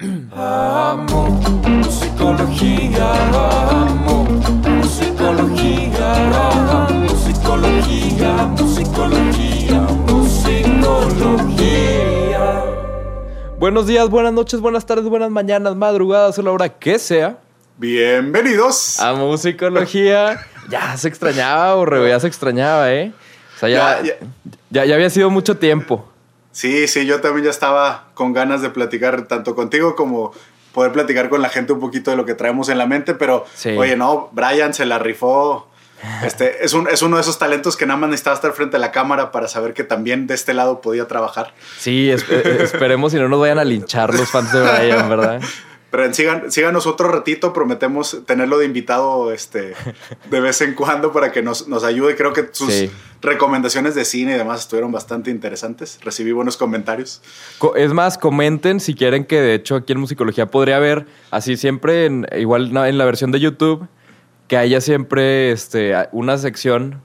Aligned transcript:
Amo 0.00 1.40
musicología, 1.68 3.12
amo 3.32 4.24
musicología, 4.24 6.14
amo 6.34 6.88
musicología, 7.08 8.32
musicología, 8.58 9.80
musicología. 10.08 11.44
Buenos 13.56 13.86
días, 13.86 14.10
buenas 14.10 14.32
noches, 14.32 14.58
buenas 14.60 14.84
tardes, 14.84 15.04
buenas 15.04 15.30
mañanas, 15.30 15.76
madrugadas 15.76 16.36
o 16.40 16.42
la 16.42 16.50
hora 16.50 16.68
que 16.68 16.98
sea. 16.98 17.38
Bienvenidos. 17.78 18.98
A 18.98 19.14
musicología. 19.14 20.40
ya 20.70 20.96
se 20.96 21.06
extrañaba, 21.06 21.72
Borrego, 21.76 22.08
ya 22.08 22.18
se 22.18 22.26
extrañaba, 22.26 22.92
¿eh? 22.92 23.12
O 23.54 23.58
sea, 23.60 23.68
ya, 23.68 24.02
Ya, 24.02 24.16
ya, 24.70 24.84
ya 24.86 24.94
había 24.96 25.10
sido 25.10 25.30
mucho 25.30 25.56
tiempo. 25.56 26.08
Sí, 26.54 26.86
sí, 26.86 27.04
yo 27.04 27.20
también 27.20 27.44
ya 27.46 27.50
estaba 27.50 28.06
con 28.14 28.32
ganas 28.32 28.62
de 28.62 28.70
platicar 28.70 29.26
tanto 29.26 29.54
contigo 29.56 29.96
como 29.96 30.32
poder 30.72 30.92
platicar 30.92 31.28
con 31.28 31.42
la 31.42 31.48
gente 31.48 31.72
un 31.72 31.80
poquito 31.80 32.10
de 32.12 32.16
lo 32.16 32.24
que 32.24 32.34
traemos 32.34 32.68
en 32.68 32.78
la 32.78 32.86
mente, 32.86 33.14
pero 33.14 33.44
Sí. 33.54 33.70
oye, 33.70 33.96
no, 33.96 34.28
Brian 34.32 34.72
se 34.72 34.86
la 34.86 34.98
rifó. 34.98 35.68
Este, 36.24 36.62
es, 36.64 36.74
un, 36.74 36.86
es 36.88 37.00
uno 37.02 37.16
de 37.16 37.22
esos 37.22 37.38
talentos 37.38 37.76
que 37.78 37.86
nada 37.86 37.98
más 37.98 38.10
necesitaba 38.10 38.36
estar 38.36 38.52
frente 38.52 38.76
a 38.76 38.78
la 38.78 38.92
cámara 38.92 39.32
para 39.32 39.48
saber 39.48 39.72
que 39.72 39.84
también 39.84 40.26
de 40.26 40.34
este 40.34 40.52
lado 40.52 40.80
podía 40.82 41.08
trabajar. 41.08 41.54
Sí, 41.78 42.10
es- 42.10 42.24
eh, 42.30 42.58
esperemos 42.62 43.14
y 43.14 43.16
no 43.18 43.28
nos 43.28 43.40
vayan 43.40 43.58
a 43.58 43.64
linchar 43.64 44.12
los 44.14 44.30
fans 44.30 44.52
de 44.52 44.60
Brian, 44.60 45.08
¿verdad? 45.08 45.40
Pero 45.90 46.12
sigan, 46.12 46.50
síganos 46.52 46.86
otro 46.88 47.08
ratito, 47.08 47.52
prometemos 47.52 48.18
tenerlo 48.26 48.58
de 48.58 48.66
invitado 48.66 49.32
este, 49.32 49.74
de 50.28 50.40
vez 50.40 50.60
en 50.60 50.74
cuando 50.74 51.12
para 51.12 51.30
que 51.30 51.40
nos, 51.40 51.68
nos 51.68 51.84
ayude. 51.84 52.16
Creo 52.16 52.32
que 52.32 52.48
sus 52.52 52.72
Sí. 52.72 52.90
Recomendaciones 53.24 53.94
de 53.94 54.04
cine 54.04 54.34
y 54.34 54.38
demás 54.38 54.60
estuvieron 54.60 54.92
bastante 54.92 55.30
interesantes. 55.30 55.98
Recibí 56.02 56.32
buenos 56.32 56.56
comentarios. 56.56 57.22
Co- 57.58 57.74
Es 57.74 57.92
más, 57.92 58.18
comenten 58.18 58.80
si 58.80 58.94
quieren 58.94 59.24
que 59.24 59.40
de 59.40 59.54
hecho 59.54 59.76
aquí 59.76 59.92
en 59.94 60.00
Musicología 60.00 60.46
podría 60.46 60.76
haber, 60.76 61.06
así 61.30 61.56
siempre, 61.56 62.06
en, 62.06 62.26
igual 62.38 62.76
en 62.76 62.98
la 62.98 63.04
versión 63.04 63.32
de 63.32 63.40
YouTube, 63.40 63.88
que 64.46 64.56
haya 64.56 64.80
siempre 64.80 65.50
este, 65.50 65.94
una 66.12 66.36
sección 66.38 67.00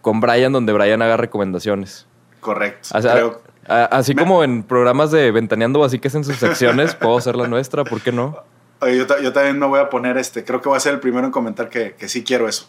con 0.00 0.20
Brian 0.20 0.52
donde 0.52 0.72
Brian 0.72 1.02
haga 1.02 1.16
recomendaciones. 1.16 2.06
Correcto. 2.40 2.88
O 2.96 3.02
sea, 3.02 3.12
Creo- 3.14 3.42
a- 3.66 3.84
así 3.86 4.14
Me- 4.14 4.22
como 4.22 4.44
en 4.44 4.62
programas 4.62 5.10
de 5.10 5.30
Ventaneando 5.32 5.82
así 5.84 5.98
que 5.98 6.08
hacen 6.08 6.24
sus 6.24 6.36
secciones, 6.36 6.94
puedo 7.00 7.16
hacer 7.18 7.36
la 7.36 7.48
nuestra, 7.48 7.84
¿por 7.84 8.00
qué 8.00 8.12
no? 8.12 8.36
Yo, 8.82 9.06
ta- 9.06 9.20
yo 9.20 9.32
también 9.32 9.58
me 9.58 9.66
voy 9.66 9.80
a 9.80 9.88
poner, 9.88 10.18
este, 10.18 10.44
creo 10.44 10.60
que 10.60 10.68
voy 10.68 10.76
a 10.76 10.80
ser 10.80 10.92
el 10.94 11.00
primero 11.00 11.24
en 11.26 11.32
comentar 11.32 11.68
que, 11.70 11.94
que 11.98 12.06
sí 12.08 12.22
quiero 12.22 12.48
eso. 12.48 12.68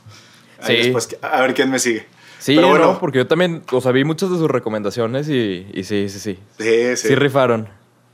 Ahí 0.61 0.77
Sí. 0.77 0.83
después, 0.83 1.17
a 1.21 1.41
ver 1.41 1.53
quién 1.53 1.69
me 1.69 1.77
sigue. 1.79 2.07
Sí, 2.39 2.55
Pero 2.55 2.67
bueno, 2.69 2.85
no, 2.93 2.99
porque 2.99 3.19
yo 3.19 3.27
también, 3.27 3.63
o 3.71 3.81
sea, 3.81 3.91
vi 3.91 4.03
muchas 4.03 4.29
de 4.29 4.37
sus 4.37 4.49
recomendaciones 4.49 5.27
y, 5.29 5.67
y 5.73 5.83
sí, 5.83 6.09
sí, 6.09 6.19
sí. 6.19 6.39
sí, 6.57 6.95
Sí, 6.97 7.07
sí, 7.07 7.15
rifaron. 7.15 7.67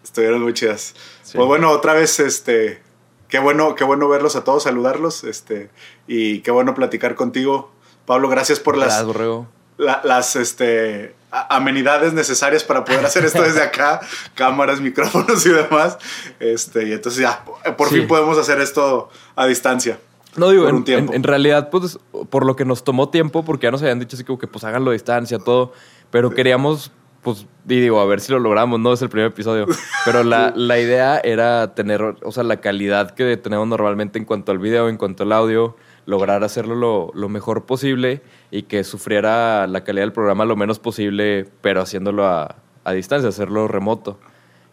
estuvieron 0.03 0.41
muy 0.41 0.53
chidas. 0.53 0.93
Sí. 1.23 1.37
Pues 1.37 1.47
bueno, 1.47 1.69
otra 1.71 1.93
vez, 1.93 2.19
este, 2.19 2.81
qué 3.27 3.39
bueno, 3.39 3.75
qué 3.75 3.83
bueno 3.83 4.07
verlos 4.07 4.35
a 4.35 4.43
todos, 4.43 4.63
saludarlos, 4.63 5.23
este, 5.23 5.69
y 6.07 6.39
qué 6.41 6.51
bueno 6.51 6.73
platicar 6.75 7.15
contigo. 7.15 7.71
Pablo, 8.05 8.29
gracias 8.29 8.59
por 8.59 8.77
las, 8.77 8.87
Gracias, 8.87 9.05
borrego. 9.07 9.47
la- 9.77 10.01
las 10.03 10.35
este, 10.35 11.13
amenidades 11.31 12.13
necesarias 12.13 12.63
para 12.63 12.83
poder 12.85 13.05
hacer 13.05 13.25
esto 13.25 13.41
desde 13.41 13.61
acá, 13.61 14.01
cámaras, 14.35 14.81
micrófonos 14.81 15.45
y 15.45 15.49
demás. 15.49 15.97
Este, 16.39 16.87
y 16.87 16.91
entonces 16.93 17.21
ya, 17.21 17.43
por 17.77 17.89
Sí. 17.89 17.95
fin 17.99 18.07
podemos 18.07 18.37
hacer 18.37 18.59
esto 18.59 19.09
a 19.35 19.45
distancia. 19.45 19.99
No 20.37 20.49
digo, 20.49 20.67
en, 20.69 20.75
un 20.75 20.83
tiempo. 20.83 21.11
en- 21.11 21.17
en 21.17 21.23
realidad, 21.23 21.69
pues, 21.69 21.99
por 22.29 22.45
lo 22.45 22.55
que 22.55 22.65
nos 22.65 22.83
tomó 22.83 23.09
tiempo, 23.09 23.43
porque 23.43 23.65
ya 23.67 23.71
nos 23.71 23.81
habían 23.81 23.99
dicho 23.99 24.15
así 24.15 24.23
como 24.23 24.39
que 24.39 24.47
pues 24.47 24.63
háganlo 24.63 24.91
a 24.91 24.93
distancia, 24.93 25.39
todo, 25.39 25.73
pero 26.09 26.29
queríamos, 26.31 26.91
pues, 27.21 27.45
y 27.67 27.79
digo, 27.79 27.99
a 27.99 28.05
ver 28.05 28.19
si 28.21 28.31
lo 28.31 28.39
logramos, 28.39 28.79
no 28.79 28.93
es 28.93 29.01
el 29.01 29.09
primer 29.09 29.27
episodio, 29.31 29.65
pero 30.05 30.23
la, 30.23 30.53
la 30.55 30.79
idea 30.79 31.19
era 31.19 31.75
tener, 31.75 32.01
o 32.23 32.31
sea, 32.31 32.43
la 32.43 32.57
calidad 32.61 33.11
que 33.11 33.35
tenemos 33.37 33.67
normalmente 33.67 34.19
en 34.19 34.25
cuanto 34.25 34.51
al 34.53 34.59
video, 34.59 34.87
en 34.89 34.97
cuanto 34.97 35.23
al 35.23 35.31
audio, 35.33 35.75
lograr 36.05 36.43
hacerlo 36.43 36.75
lo, 36.75 37.11
lo 37.13 37.29
mejor 37.29 37.65
posible 37.65 38.21
y 38.49 38.63
que 38.63 38.83
sufriera 38.83 39.67
la 39.67 39.83
calidad 39.83 40.03
del 40.03 40.13
programa 40.13 40.45
lo 40.45 40.55
menos 40.55 40.79
posible, 40.79 41.47
pero 41.61 41.81
haciéndolo 41.81 42.25
a, 42.25 42.55
a 42.85 42.91
distancia, 42.93 43.29
hacerlo 43.29 43.67
remoto. 43.67 44.17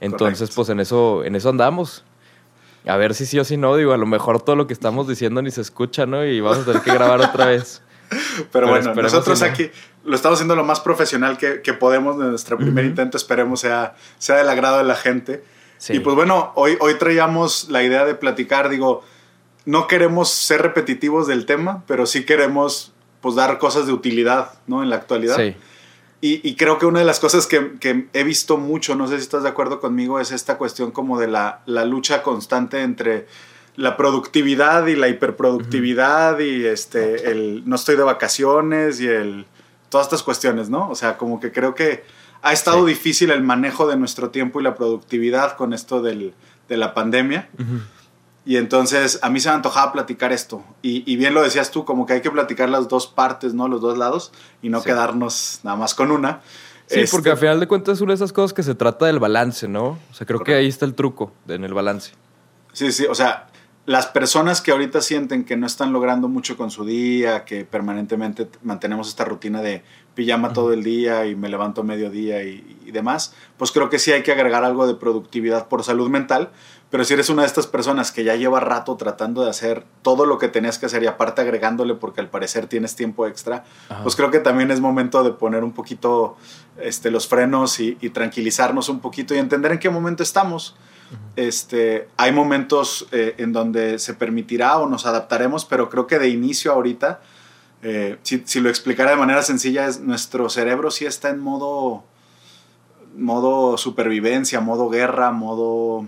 Entonces, 0.00 0.38
Correcto. 0.50 0.54
pues 0.56 0.68
en 0.70 0.80
eso, 0.80 1.24
en 1.24 1.34
eso 1.36 1.48
andamos. 1.50 2.04
A 2.88 2.96
ver 2.96 3.14
si 3.14 3.26
sí 3.26 3.38
o 3.38 3.44
si 3.44 3.56
no, 3.56 3.76
digo, 3.76 3.92
a 3.92 3.98
lo 3.98 4.06
mejor 4.06 4.40
todo 4.40 4.56
lo 4.56 4.66
que 4.66 4.72
estamos 4.72 5.06
diciendo 5.06 5.42
ni 5.42 5.50
se 5.50 5.60
escucha, 5.60 6.06
¿no? 6.06 6.24
Y 6.24 6.40
vamos 6.40 6.60
a 6.60 6.64
tener 6.64 6.82
que 6.82 6.92
grabar 6.92 7.20
otra 7.20 7.46
vez. 7.46 7.82
Pero, 8.10 8.48
Pero 8.50 8.68
bueno, 8.68 8.94
nosotros 8.94 9.38
si 9.38 9.44
no. 9.44 9.50
aquí 9.50 9.70
lo 10.04 10.16
estamos 10.16 10.38
haciendo 10.38 10.56
lo 10.56 10.64
más 10.64 10.80
profesional 10.80 11.36
que, 11.36 11.60
que 11.60 11.74
podemos 11.74 12.18
de 12.18 12.24
nuestro 12.24 12.56
primer 12.56 12.86
intento. 12.86 13.18
Esperemos 13.18 13.60
sea, 13.60 13.94
sea 14.18 14.36
del 14.36 14.48
agrado 14.48 14.78
de 14.78 14.84
la 14.84 14.94
gente. 14.94 15.44
Sí. 15.76 15.96
Y 15.96 16.00
pues 16.00 16.16
bueno, 16.16 16.52
hoy, 16.54 16.78
hoy 16.80 16.94
traíamos 16.94 17.68
la 17.68 17.82
idea 17.82 18.06
de 18.06 18.14
platicar. 18.14 18.70
Digo, 18.70 19.04
no 19.66 19.86
queremos 19.86 20.30
ser 20.30 20.62
repetitivos 20.62 21.26
del 21.26 21.44
tema, 21.44 21.84
pero 21.86 22.06
sí 22.06 22.24
queremos 22.24 22.92
pues 23.20 23.34
dar 23.34 23.58
cosas 23.58 23.86
de 23.86 23.92
utilidad, 23.92 24.52
¿no? 24.66 24.82
En 24.82 24.88
la 24.88 24.96
actualidad. 24.96 25.36
Sí. 25.36 25.54
Y, 26.20 26.40
y 26.48 26.56
creo 26.56 26.78
que 26.78 26.86
una 26.86 26.98
de 26.98 27.04
las 27.04 27.20
cosas 27.20 27.46
que, 27.46 27.74
que 27.78 28.08
he 28.12 28.24
visto 28.24 28.56
mucho, 28.56 28.96
no 28.96 29.06
sé 29.06 29.16
si 29.16 29.22
estás 29.22 29.44
de 29.44 29.48
acuerdo 29.50 29.78
conmigo, 29.80 30.18
es 30.18 30.32
esta 30.32 30.58
cuestión 30.58 30.90
como 30.90 31.18
de 31.20 31.28
la, 31.28 31.60
la 31.66 31.84
lucha 31.84 32.22
constante 32.24 32.82
entre 32.82 33.26
la 33.76 33.96
productividad 33.96 34.86
y 34.88 34.96
la 34.96 35.06
hiperproductividad 35.08 36.40
y 36.40 36.66
este, 36.66 37.30
el 37.30 37.62
no 37.68 37.76
estoy 37.76 37.96
de 37.96 38.02
vacaciones 38.02 39.00
y 39.00 39.06
el, 39.06 39.46
todas 39.88 40.06
estas 40.08 40.22
cuestiones, 40.24 40.68
¿no? 40.70 40.88
O 40.90 40.94
sea, 40.96 41.16
como 41.16 41.38
que 41.40 41.52
creo 41.52 41.74
que 41.76 42.02
ha 42.42 42.52
estado 42.52 42.84
Sí. 42.84 42.92
difícil 42.94 43.30
el 43.30 43.42
manejo 43.42 43.86
de 43.86 43.96
nuestro 43.96 44.30
tiempo 44.30 44.60
y 44.60 44.64
la 44.64 44.74
productividad 44.74 45.56
con 45.56 45.72
esto 45.72 46.02
del, 46.02 46.34
de 46.68 46.76
la 46.76 46.94
pandemia. 46.94 47.48
Ujú. 47.54 47.80
Y 48.48 48.56
entonces 48.56 49.18
a 49.20 49.28
mí 49.28 49.40
se 49.40 49.50
me 49.50 49.56
antojaba 49.56 49.92
platicar 49.92 50.32
esto. 50.32 50.64
Y, 50.80 51.02
y 51.04 51.16
bien 51.16 51.34
lo 51.34 51.42
decías 51.42 51.70
tú, 51.70 51.84
como 51.84 52.06
que 52.06 52.14
hay 52.14 52.22
que 52.22 52.30
platicar 52.30 52.70
las 52.70 52.88
dos 52.88 53.06
partes, 53.06 53.52
¿no? 53.52 53.68
Los 53.68 53.82
dos 53.82 53.98
lados 53.98 54.32
y 54.62 54.70
no 54.70 54.78
Sí. 54.80 54.86
quedarnos 54.86 55.60
nada 55.64 55.76
más 55.76 55.94
con 55.94 56.10
una. 56.10 56.40
Sí, 56.86 57.00
Este, 57.00 57.14
porque 57.14 57.30
al 57.30 57.36
final 57.36 57.60
de 57.60 57.68
cuentas 57.68 57.98
es 57.98 58.00
una 58.00 58.12
de 58.12 58.14
esas 58.14 58.32
cosas 58.32 58.54
que 58.54 58.62
se 58.62 58.74
trata 58.74 59.04
del 59.04 59.18
balance, 59.18 59.68
¿no? 59.68 59.98
O 60.10 60.14
sea, 60.14 60.26
creo 60.26 60.40
que 60.40 60.54
ahí 60.54 60.66
está 60.66 60.86
el 60.86 60.94
truco 60.94 61.30
en 61.46 61.62
el 61.64 61.74
balance. 61.74 62.12
Sí, 62.72 62.90
sí, 62.90 63.04
o 63.04 63.14
sea, 63.14 63.48
las 63.84 64.06
personas 64.06 64.62
que 64.62 64.70
ahorita 64.70 65.02
sienten 65.02 65.44
que 65.44 65.58
no 65.58 65.66
están 65.66 65.92
logrando 65.92 66.28
mucho 66.28 66.56
con 66.56 66.70
su 66.70 66.86
día, 66.86 67.44
que 67.44 67.66
permanentemente 67.66 68.48
mantenemos 68.62 69.08
esta 69.08 69.26
rutina 69.26 69.60
de 69.60 69.82
pijama 70.18 70.52
todo 70.52 70.72
el 70.72 70.82
día 70.82 71.26
y 71.26 71.36
me 71.36 71.48
levanto 71.48 71.84
mediodía 71.84 72.42
y, 72.42 72.80
y 72.84 72.90
demás, 72.90 73.36
pues 73.56 73.70
creo 73.70 73.88
que 73.88 74.00
sí 74.00 74.10
hay 74.10 74.24
que 74.24 74.32
agregar 74.32 74.64
algo 74.64 74.88
de 74.88 74.96
productividad 74.96 75.68
por 75.68 75.84
salud 75.84 76.08
mental, 76.10 76.50
pero 76.90 77.04
si 77.04 77.14
eres 77.14 77.30
una 77.30 77.42
de 77.42 77.46
estas 77.46 77.68
personas 77.68 78.10
que 78.10 78.24
ya 78.24 78.34
lleva 78.34 78.58
rato 78.58 78.96
tratando 78.96 79.44
de 79.44 79.50
hacer 79.50 79.84
todo 80.02 80.26
lo 80.26 80.38
que 80.38 80.48
tenías 80.48 80.76
que 80.80 80.86
hacer 80.86 81.04
y 81.04 81.06
aparte 81.06 81.40
agregándole 81.40 81.94
porque 81.94 82.20
al 82.20 82.28
parecer 82.30 82.66
tienes 82.66 82.96
tiempo 82.96 83.28
extra, 83.28 83.64
Ajá. 83.88 84.02
pues 84.02 84.16
creo 84.16 84.32
que 84.32 84.40
también 84.40 84.72
es 84.72 84.80
momento 84.80 85.22
de 85.22 85.30
poner 85.30 85.62
un 85.62 85.72
poquito 85.72 86.36
este, 86.80 87.12
los 87.12 87.28
frenos 87.28 87.78
y, 87.78 87.96
y 88.00 88.10
tranquilizarnos 88.10 88.88
un 88.88 88.98
poquito 88.98 89.36
y 89.36 89.38
entender 89.38 89.70
en 89.70 89.78
qué 89.78 89.88
momento 89.88 90.24
estamos. 90.24 90.74
Este, 91.36 92.08
hay 92.16 92.32
momentos 92.32 93.06
eh, 93.12 93.36
en 93.38 93.52
donde 93.52 94.00
se 94.00 94.14
permitirá 94.14 94.78
o 94.78 94.88
nos 94.88 95.06
adaptaremos, 95.06 95.64
pero 95.64 95.88
creo 95.88 96.08
que 96.08 96.18
de 96.18 96.28
inicio 96.28 96.72
ahorita, 96.72 97.20
eh, 97.82 98.18
si, 98.22 98.42
si 98.44 98.60
lo 98.60 98.68
explicara 98.68 99.10
de 99.10 99.16
manera 99.16 99.42
sencilla, 99.42 99.86
es 99.86 100.00
nuestro 100.00 100.48
cerebro 100.48 100.90
sí 100.90 101.06
está 101.06 101.30
en 101.30 101.38
modo, 101.38 102.04
modo 103.16 103.78
supervivencia, 103.78 104.60
modo 104.60 104.88
guerra, 104.88 105.30
modo... 105.32 106.06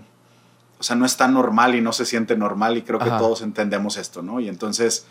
O 0.79 0.83
sea, 0.83 0.95
no 0.95 1.05
está 1.05 1.27
normal 1.27 1.75
y 1.75 1.81
no 1.81 1.93
se 1.93 2.05
siente 2.05 2.35
normal 2.35 2.75
y 2.75 2.81
creo 2.81 2.97
que 2.97 3.05
todos 3.05 3.43
entendemos 3.43 3.97
esto, 3.97 4.23
¿no? 4.23 4.39
Y 4.39 4.49
entonces, 4.49 5.05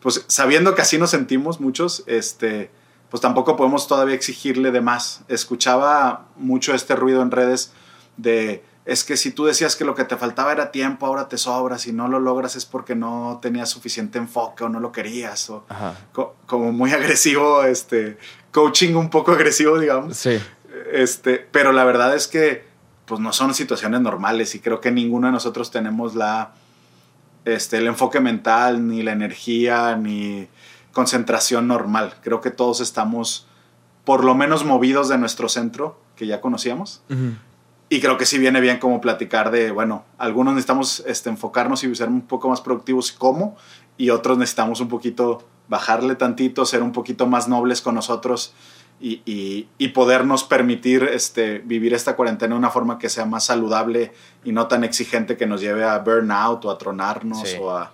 pues 0.00 0.24
sabiendo 0.26 0.74
que 0.74 0.80
así 0.80 0.96
nos 0.96 1.10
sentimos 1.10 1.60
muchos, 1.60 2.02
este, 2.06 2.70
pues 3.10 3.20
tampoco 3.20 3.56
podemos 3.56 3.88
todavía 3.88 4.14
exigirle 4.14 4.70
de 4.70 4.80
más. 4.80 5.20
Escuchaba 5.28 6.28
mucho 6.36 6.74
este 6.74 6.96
ruido 6.96 7.20
en 7.20 7.30
redes 7.30 7.72
de 8.16 8.64
es 8.86 9.02
que 9.04 9.16
si 9.16 9.32
tú 9.32 9.44
decías 9.44 9.74
que 9.76 9.84
lo 9.84 9.94
que 9.94 10.04
te 10.04 10.16
faltaba 10.16 10.52
era 10.52 10.70
tiempo, 10.70 11.06
ahora 11.06 11.28
te 11.28 11.36
sobra, 11.38 11.76
si 11.78 11.92
no 11.92 12.06
lo 12.08 12.20
logras 12.20 12.54
es 12.56 12.64
porque 12.64 12.94
no 12.94 13.40
tenías 13.42 13.68
suficiente 13.68 14.16
enfoque 14.18 14.64
o 14.64 14.68
no 14.68 14.78
lo 14.80 14.92
querías, 14.92 15.50
o 15.50 15.64
co- 16.12 16.36
como 16.46 16.72
muy 16.72 16.92
agresivo, 16.92 17.64
este, 17.64 18.16
coaching 18.52 18.94
un 18.94 19.10
poco 19.10 19.32
agresivo, 19.32 19.78
digamos. 19.78 20.16
Sí. 20.16 20.38
Este, 20.92 21.38
pero 21.50 21.72
la 21.72 21.84
verdad 21.84 22.14
es 22.14 22.28
que 22.28 22.64
pues 23.06 23.20
no 23.20 23.32
son 23.32 23.54
situaciones 23.54 24.00
normales 24.00 24.54
y 24.54 24.60
creo 24.60 24.80
que 24.80 24.90
ninguno 24.90 25.26
de 25.28 25.32
nosotros 25.32 25.70
tenemos 25.70 26.14
la 26.14 26.52
este 27.44 27.78
el 27.78 27.86
enfoque 27.86 28.18
mental 28.20 28.86
ni 28.88 29.02
la 29.02 29.12
energía 29.12 29.96
ni 29.96 30.48
concentración 30.92 31.68
normal. 31.68 32.14
Creo 32.22 32.40
que 32.40 32.50
todos 32.50 32.80
estamos 32.80 33.46
por 34.04 34.24
lo 34.24 34.34
menos 34.34 34.64
movidos 34.64 35.08
de 35.08 35.18
nuestro 35.18 35.48
centro 35.48 36.00
que 36.16 36.26
ya 36.26 36.40
conocíamos. 36.40 37.02
Y 37.88 38.00
creo 38.00 38.18
que 38.18 38.26
sí 38.26 38.38
viene 38.38 38.60
bien 38.60 38.78
como 38.78 39.00
platicar 39.00 39.50
de, 39.50 39.70
bueno, 39.70 40.04
algunos 40.18 40.54
necesitamos 40.54 41.04
este, 41.06 41.30
enfocarnos 41.30 41.84
y 41.84 41.94
ser 41.94 42.08
un 42.08 42.22
poco 42.22 42.48
más 42.48 42.60
productivos 42.60 43.12
cómo, 43.12 43.56
y 43.96 44.10
otros 44.10 44.38
necesitamos 44.38 44.80
un 44.80 44.88
poquito 44.88 45.46
bajarle 45.68 46.16
tantito, 46.16 46.64
ser 46.66 46.82
un 46.82 46.92
poquito 46.92 47.26
más 47.26 47.48
nobles 47.48 47.80
con 47.82 47.94
nosotros 47.94 48.52
y, 49.00 49.20
y- 49.24 49.68
y 49.78 49.88
podernos 49.88 50.42
permitir 50.44 51.04
este, 51.04 51.58
vivir 51.58 51.94
esta 51.94 52.16
cuarentena 52.16 52.54
de 52.54 52.58
una 52.58 52.70
forma 52.70 52.98
que 52.98 53.08
sea 53.08 53.24
más 53.26 53.44
saludable 53.44 54.12
y 54.44 54.52
no 54.52 54.66
tan 54.68 54.82
exigente 54.84 55.36
que 55.36 55.46
nos 55.46 55.60
lleve 55.60 55.84
a 55.84 55.98
burnout 55.98 56.64
o 56.64 56.70
a 56.70 56.78
tronarnos 56.78 57.40
Sí. 57.48 57.56
o 57.60 57.70
a 57.70 57.92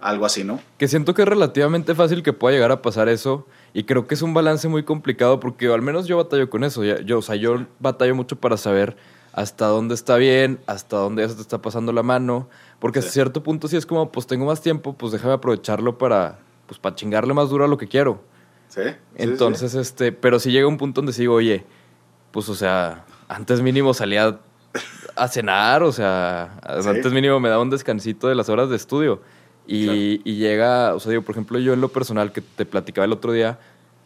algo 0.00 0.24
así, 0.26 0.44
¿no? 0.44 0.60
Que 0.78 0.88
siento 0.88 1.14
que 1.14 1.22
es 1.22 1.28
relativamente 1.28 1.94
fácil 1.94 2.22
que 2.22 2.32
pueda 2.32 2.54
llegar 2.54 2.70
a 2.70 2.80
pasar 2.82 3.08
eso. 3.08 3.46
Y 3.72 3.84
creo 3.84 4.06
que 4.06 4.14
es 4.14 4.22
un 4.22 4.34
balance 4.34 4.68
muy 4.68 4.84
complicado 4.84 5.40
porque 5.40 5.66
al 5.72 5.82
menos 5.82 6.06
yo 6.06 6.16
batallo 6.18 6.48
con 6.50 6.64
eso. 6.64 6.84
Yo, 6.84 7.18
o 7.18 7.22
sea, 7.22 7.34
yo 7.36 7.66
batallo 7.80 8.14
mucho 8.14 8.36
para 8.36 8.56
saber 8.58 8.96
hasta 9.36 9.66
dónde 9.66 9.94
está 9.94 10.16
bien, 10.16 10.58
hasta 10.66 10.96
dónde 10.96 11.22
ya 11.22 11.28
se 11.28 11.36
te 11.36 11.42
está 11.42 11.62
pasando 11.62 11.92
la 11.92 12.02
mano. 12.02 12.48
Porque 12.80 13.00
Sí. 13.02 13.08
a 13.08 13.10
cierto 13.12 13.42
punto 13.44 13.68
sí 13.68 13.76
es 13.76 13.86
como, 13.86 14.10
pues 14.10 14.26
tengo 14.26 14.46
más 14.46 14.60
tiempo, 14.60 14.94
pues 14.94 15.12
déjame 15.12 15.34
aprovecharlo 15.34 15.96
para, 15.98 16.38
pues 16.66 16.80
para 16.80 16.96
chingarle 16.96 17.32
más 17.34 17.48
duro 17.50 17.64
a 17.64 17.68
lo 17.68 17.76
que 17.78 17.86
quiero. 17.86 18.20
Sí. 18.68 18.80
sí, 18.84 18.90
Entonces, 19.14 19.74
este, 19.74 20.10
pero 20.10 20.40
si 20.40 20.50
llega 20.50 20.66
un 20.66 20.76
punto 20.78 21.00
donde 21.00 21.12
sigo, 21.12 21.34
oye, 21.34 21.64
pues 22.32 22.48
o 22.48 22.54
sea, 22.56 23.04
antes 23.28 23.62
mínimo 23.62 23.94
salía 23.94 24.38
a 25.14 25.28
cenar, 25.28 25.82
o 25.82 25.92
sea, 25.92 26.58
Sí. 26.82 26.88
antes 26.88 27.12
mínimo 27.12 27.38
me 27.38 27.48
daba 27.48 27.62
un 27.62 27.70
descansito 27.70 28.28
de 28.28 28.34
las 28.34 28.48
horas 28.48 28.68
de 28.68 28.76
estudio. 28.76 29.20
Y, 29.66 29.84
Claro. 29.84 29.98
y 30.24 30.36
llega, 30.36 30.94
o 30.94 31.00
sea, 31.00 31.10
digo, 31.10 31.22
por 31.22 31.34
ejemplo, 31.34 31.58
yo 31.58 31.72
en 31.74 31.80
lo 31.80 31.88
personal 31.88 32.32
que 32.32 32.40
te 32.40 32.64
platicaba 32.66 33.04
el 33.04 33.12
otro 33.12 33.32
día, 33.32 33.58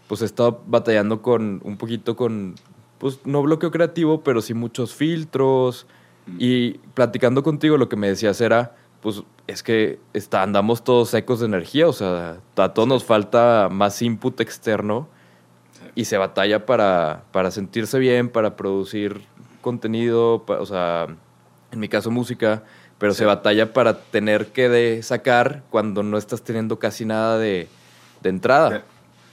pues 0.08 0.22
he 0.22 0.24
estado 0.24 0.60
batallando 0.66 1.22
con 1.22 1.60
un 1.64 1.76
poquito 1.76 2.16
con, 2.16 2.54
pues 3.00 3.18
no 3.24 3.42
bloqueo 3.42 3.72
creativo, 3.72 4.20
pero 4.22 4.40
sí 4.40 4.54
muchos 4.54 4.94
filtros. 4.94 5.86
Mm. 6.26 6.36
Y 6.38 6.72
platicando 6.94 7.42
contigo, 7.42 7.76
lo 7.76 7.88
que 7.88 7.96
me 7.96 8.06
decías 8.08 8.40
era, 8.40 8.76
pues 9.00 9.22
es 9.48 9.62
que 9.64 9.98
está, 10.12 10.42
andamos 10.44 10.84
todos 10.84 11.08
secos 11.10 11.40
de 11.40 11.46
energía, 11.46 11.88
o 11.88 11.92
sea, 11.92 12.36
a 12.56 12.68
todos 12.74 12.86
nos 12.86 13.02
falta 13.04 13.68
más 13.72 14.00
input 14.02 14.38
externo 14.40 15.08
y 15.96 16.04
se 16.04 16.18
batalla 16.18 16.66
para, 16.66 17.24
para 17.32 17.50
sentirse 17.50 17.98
bien, 17.98 18.28
para 18.28 18.54
producir 18.54 19.22
contenido, 19.62 20.44
pa- 20.46 20.60
o 20.60 20.66
sea, 20.66 21.06
en 21.72 21.80
mi 21.80 21.88
caso 21.88 22.10
música, 22.10 22.62
pero 22.98 23.12
Sí. 23.14 23.18
se 23.20 23.24
batalla 23.24 23.72
para 23.72 23.98
tener 24.02 24.48
que 24.48 24.68
de 24.68 25.02
sacar 25.02 25.62
cuando 25.70 26.02
no 26.02 26.18
estás 26.18 26.42
teniendo 26.42 26.78
casi 26.78 27.04
nada 27.06 27.38
de, 27.38 27.66
de 28.22 28.28
entrada. 28.28 28.84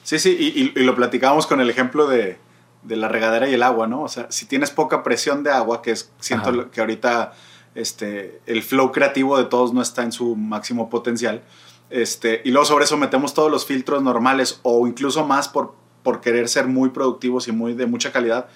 Sí, 0.04 0.20
sí, 0.20 0.36
y, 0.40 0.62
y- 0.62 0.82
y 0.82 0.86
lo 0.86 0.96
platicábamos 0.96 1.46
con 1.48 1.60
el 1.60 1.70
ejemplo 1.70 2.08
de, 2.08 2.38
de 2.84 2.96
la 2.96 3.08
regadera 3.10 3.50
y 3.50 3.54
el 3.54 3.64
agua, 3.64 3.88
¿no? 3.88 4.04
O 4.04 4.08
sea, 4.08 4.28
si 4.30 4.46
tienes 4.46 4.72
poca 4.72 5.04
presión 5.04 5.44
de 5.44 5.52
agua, 5.52 5.82
que 5.82 5.92
es, 5.92 6.12
siento 6.20 6.50
Ajá. 6.50 6.68
que 6.72 6.80
ahorita 6.82 7.34
este, 7.76 8.42
el 8.46 8.64
flow 8.64 8.92
creativo 8.92 9.38
de 9.38 9.46
todos 9.46 9.74
no 9.74 9.82
está 9.82 10.04
en 10.04 10.12
su 10.12 10.36
máximo 10.36 10.90
potencial, 10.90 11.42
este, 11.90 12.42
y 12.44 12.52
luego 12.52 12.66
sobre 12.66 12.86
eso 12.86 12.98
metemos 12.98 13.34
todos 13.34 13.50
los 13.52 13.66
filtros 13.66 14.02
normales 14.04 14.60
o 14.64 14.88
incluso 14.88 15.26
más 15.26 15.48
por, 15.48 15.76
por 16.04 16.22
querer 16.22 16.50
ser 16.50 16.68
muy 16.68 16.90
productivos 16.90 17.48
y 17.48 17.52
muy 17.52 17.74
de 17.74 17.86
mucha 17.86 18.12
calidad, 18.12 18.48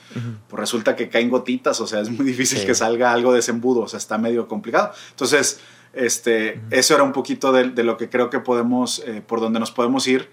pues 0.48 0.60
resulta 0.60 0.96
que 0.96 1.10
caen 1.10 1.30
gotitas, 1.30 1.80
o 1.82 1.88
sea, 1.88 2.02
es 2.02 2.10
muy 2.10 2.26
difícil 2.26 2.60
Sí. 2.60 2.66
que 2.66 2.76
salga 2.76 3.12
algo 3.12 3.34
de 3.34 3.40
ese 3.40 3.52
embudo, 3.52 3.82
o 3.82 3.88
sea, 3.88 3.98
está 3.98 4.18
medio 4.18 4.48
complicado. 4.48 4.92
Entonces, 5.12 5.60
este, 5.94 6.62
eso 6.72 6.94
era 6.96 7.04
un 7.04 7.12
poquito 7.12 7.52
de, 7.52 7.70
de 7.70 7.84
lo 7.84 7.98
que 7.98 8.10
creo 8.10 8.30
que 8.30 8.40
podemos, 8.40 9.00
eh, 9.06 9.22
por 9.26 9.40
donde 9.42 9.60
nos 9.60 9.72
podemos 9.72 10.08
ir. 10.08 10.30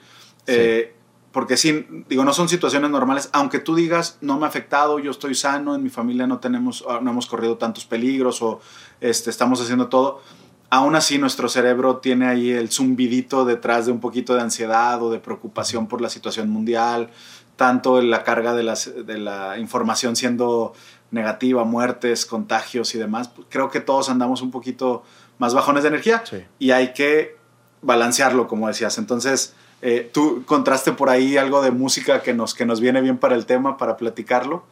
Sí. 0.46 0.54
Eh, 0.54 0.94
porque 1.32 1.56
sí, 1.56 1.86
digo, 2.08 2.24
no 2.24 2.32
son 2.32 2.48
situaciones 2.48 2.90
normales, 2.90 3.28
aunque 3.32 3.58
tú 3.58 3.74
digas, 3.74 4.18
no 4.20 4.38
me 4.38 4.46
ha 4.46 4.48
afectado, 4.48 4.98
yo 4.98 5.10
estoy 5.10 5.34
sano, 5.34 5.74
en 5.74 5.82
mi 5.82 5.90
familia 5.90 6.26
no 6.26 6.38
tenemos, 6.38 6.84
ah, 6.88 7.00
no 7.02 7.10
hemos 7.10 7.26
corrido 7.26 7.58
tantos 7.58 7.84
peligros 7.84 8.40
o 8.42 8.60
este, 9.00 9.28
estamos 9.30 9.60
haciendo 9.60 9.88
todo, 9.88 10.22
aún 10.70 10.94
así 10.96 11.18
nuestro 11.18 11.48
cerebro 11.48 11.98
tiene 11.98 12.26
ahí 12.26 12.50
el 12.50 12.70
zumbidito 12.70 13.44
detrás 13.44 13.86
de 13.86 13.92
un 13.92 14.00
poquito 14.00 14.34
de 14.34 14.40
ansiedad 14.40 15.02
o 15.02 15.10
de 15.10 15.18
preocupación 15.18 15.86
por 15.86 16.00
la 16.00 16.08
situación 16.08 16.48
mundial, 16.48 17.10
tanto 17.56 17.98
en 17.98 18.10
la 18.10 18.24
carga 18.24 18.54
de, 18.54 18.62
las, 18.62 18.90
de 19.06 19.18
la 19.18 19.58
información 19.58 20.16
siendo 20.16 20.72
negativa, 21.10 21.64
muertes, 21.64 22.24
contagios 22.26 22.94
y 22.94 22.98
demás, 22.98 23.28
pues, 23.28 23.46
creo 23.50 23.70
que 23.70 23.80
todos 23.80 24.08
andamos 24.08 24.42
un 24.42 24.50
poquito 24.50 25.02
más 25.38 25.54
bajones 25.54 25.82
de 25.82 25.88
energía 25.88 26.22
Sí. 26.24 26.44
y 26.58 26.70
hay 26.70 26.92
que 26.92 27.36
balancearlo, 27.82 28.48
como 28.48 28.68
decías. 28.68 28.98
Entonces, 28.98 29.54
eh, 29.82 30.10
tú 30.12 30.38
encontraste 30.38 30.92
por 30.92 31.08
ahí 31.10 31.36
algo 31.36 31.62
de 31.62 31.70
música 31.70 32.22
que 32.22 32.34
nos, 32.34 32.54
que 32.54 32.66
nos 32.66 32.80
viene 32.80 33.00
bien 33.00 33.18
para 33.18 33.34
el 33.36 33.46
tema, 33.46 33.76
para 33.76 33.96
platicarlo. 33.96 34.64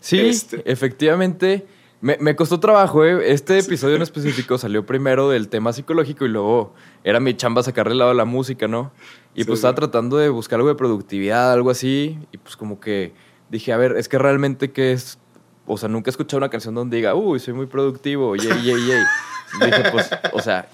Sí, 0.00 0.20
Este- 0.20 0.62
efectivamente. 0.70 1.66
Me, 2.02 2.16
me 2.18 2.34
costó 2.34 2.58
trabajo, 2.60 3.04
¿eh? 3.04 3.30
Este 3.30 3.58
episodio 3.58 3.96
en 3.96 4.00
específico 4.00 4.56
salió 4.56 4.86
primero 4.86 5.28
del 5.28 5.50
tema 5.50 5.70
psicológico 5.74 6.24
y 6.24 6.30
luego 6.30 6.72
era 7.04 7.20
mi 7.20 7.34
chamba 7.36 7.62
sacarle 7.62 7.92
el 7.92 7.98
lado 7.98 8.12
a 8.12 8.14
la 8.14 8.24
música, 8.24 8.66
¿no? 8.68 8.90
Y 9.34 9.42
Sí, 9.42 9.46
pues 9.46 9.58
sí. 9.58 9.66
estaba 9.66 9.74
tratando 9.74 10.16
de 10.16 10.30
buscar 10.30 10.56
algo 10.60 10.70
de 10.70 10.76
productividad, 10.76 11.52
algo 11.52 11.68
así. 11.68 12.18
Y 12.32 12.38
pues 12.38 12.56
como 12.56 12.80
que 12.80 13.12
dije, 13.50 13.74
a 13.74 13.76
ver, 13.76 13.98
es 13.98 14.08
que 14.08 14.18
realmente 14.18 14.72
qué 14.72 14.92
es... 14.92 15.18
O 15.66 15.76
sea, 15.76 15.90
nunca 15.90 16.08
he 16.08 16.12
escuchado 16.12 16.38
una 16.38 16.48
canción 16.48 16.74
donde 16.74 16.96
diga, 16.96 17.14
uy, 17.14 17.38
soy 17.38 17.52
muy 17.52 17.66
productivo, 17.66 18.34
yay, 18.34 18.48
yay, 18.62 18.86
yay. 18.86 19.02
Dije, 19.66 19.90
pues, 19.92 20.08
o 20.32 20.40
sea, 20.40 20.70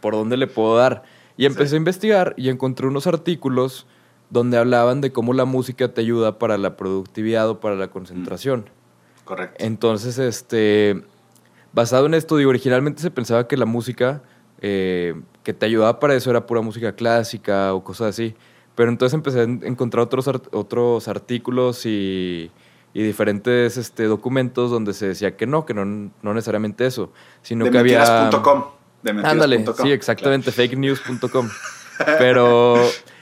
¿por 0.00 0.14
dónde 0.14 0.38
le 0.38 0.46
puedo 0.46 0.78
dar? 0.78 1.02
Y 1.36 1.46
empecé 1.46 1.74
a 1.74 1.78
investigar 1.78 2.34
y 2.36 2.48
encontré 2.48 2.86
unos 2.86 3.06
artículos 3.06 3.86
donde 4.30 4.56
hablaban 4.56 5.00
de 5.00 5.12
cómo 5.12 5.32
la 5.32 5.44
música 5.44 5.92
te 5.92 6.00
ayuda 6.00 6.38
para 6.38 6.58
la 6.58 6.76
productividad 6.76 7.48
o 7.48 7.60
para 7.60 7.74
la 7.76 7.88
concentración. 7.88 8.70
Correcto. 9.24 9.56
Entonces, 9.58 10.18
este, 10.18 11.02
basado 11.72 12.06
en 12.06 12.14
esto, 12.14 12.36
digo, 12.36 12.50
originalmente 12.50 13.02
se 13.02 13.10
pensaba 13.10 13.48
que 13.48 13.56
la 13.56 13.66
música 13.66 14.22
eh, 14.60 15.14
que 15.42 15.52
te 15.52 15.66
ayudaba 15.66 15.98
para 16.00 16.14
eso 16.14 16.30
era 16.30 16.46
pura 16.46 16.60
música 16.62 16.94
clásica 16.94 17.74
o 17.74 17.82
cosas 17.84 18.08
así. 18.10 18.34
Pero 18.74 18.90
entonces 18.90 19.14
empecé 19.14 19.40
a 19.40 19.42
en- 19.44 19.60
encontrar 19.64 20.02
otros, 20.04 20.26
art- 20.26 20.48
otros 20.52 21.06
artículos 21.08 21.84
y, 21.86 22.50
y 22.92 23.02
diferentes 23.02 23.76
este, 23.76 24.04
documentos 24.04 24.70
donde 24.70 24.94
se 24.94 25.08
decía 25.08 25.36
que 25.36 25.46
no, 25.46 25.64
que 25.66 25.74
no, 25.74 25.84
no 25.84 26.34
necesariamente 26.34 26.86
eso, 26.86 27.12
sino 27.42 27.64
de 27.66 27.70
que 27.70 27.78
había... 27.78 27.98
mentiras.com. 28.00 28.64
De 29.04 29.10
Ándale, 29.10 29.56
mentiras.com. 29.58 29.86
sí, 29.86 29.92
exactamente, 29.92 30.50
fakenews.com. 30.50 31.48
Pero 32.18 32.76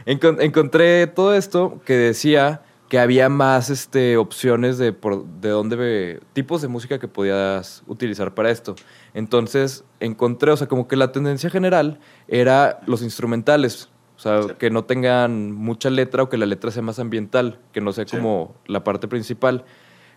encon- 0.06 0.40
encontré 0.40 1.06
todo 1.08 1.34
esto 1.34 1.80
que 1.84 1.94
decía 1.94 2.62
que 2.88 2.98
había 2.98 3.28
más 3.28 3.70
este, 3.70 4.16
opciones 4.18 4.76
de, 4.78 4.92
por, 4.92 5.24
de 5.24 5.48
dónde 5.48 6.20
tipos 6.34 6.60
de 6.62 6.68
música 6.68 6.98
que 6.98 7.08
podías 7.08 7.82
utilizar 7.86 8.34
para 8.34 8.50
esto. 8.50 8.74
Entonces 9.14 9.84
encontré, 9.98 10.50
o 10.52 10.56
sea, 10.56 10.66
como 10.68 10.88
que 10.88 10.96
la 10.96 11.10
tendencia 11.10 11.48
general 11.50 12.00
era 12.28 12.80
los 12.86 13.02
instrumentales. 13.02 13.88
O 14.16 14.20
sea, 14.22 14.42
Sí. 14.42 14.48
que 14.58 14.70
no 14.70 14.84
tengan 14.84 15.52
mucha 15.52 15.90
letra 15.90 16.22
o 16.22 16.28
que 16.28 16.36
la 16.36 16.46
letra 16.46 16.70
sea 16.70 16.82
más 16.82 16.98
ambiental, 16.98 17.58
que 17.72 17.80
no 17.80 17.92
sea 17.92 18.04
Sí. 18.06 18.16
como 18.16 18.54
la 18.66 18.84
parte 18.84 19.08
principal. 19.08 19.64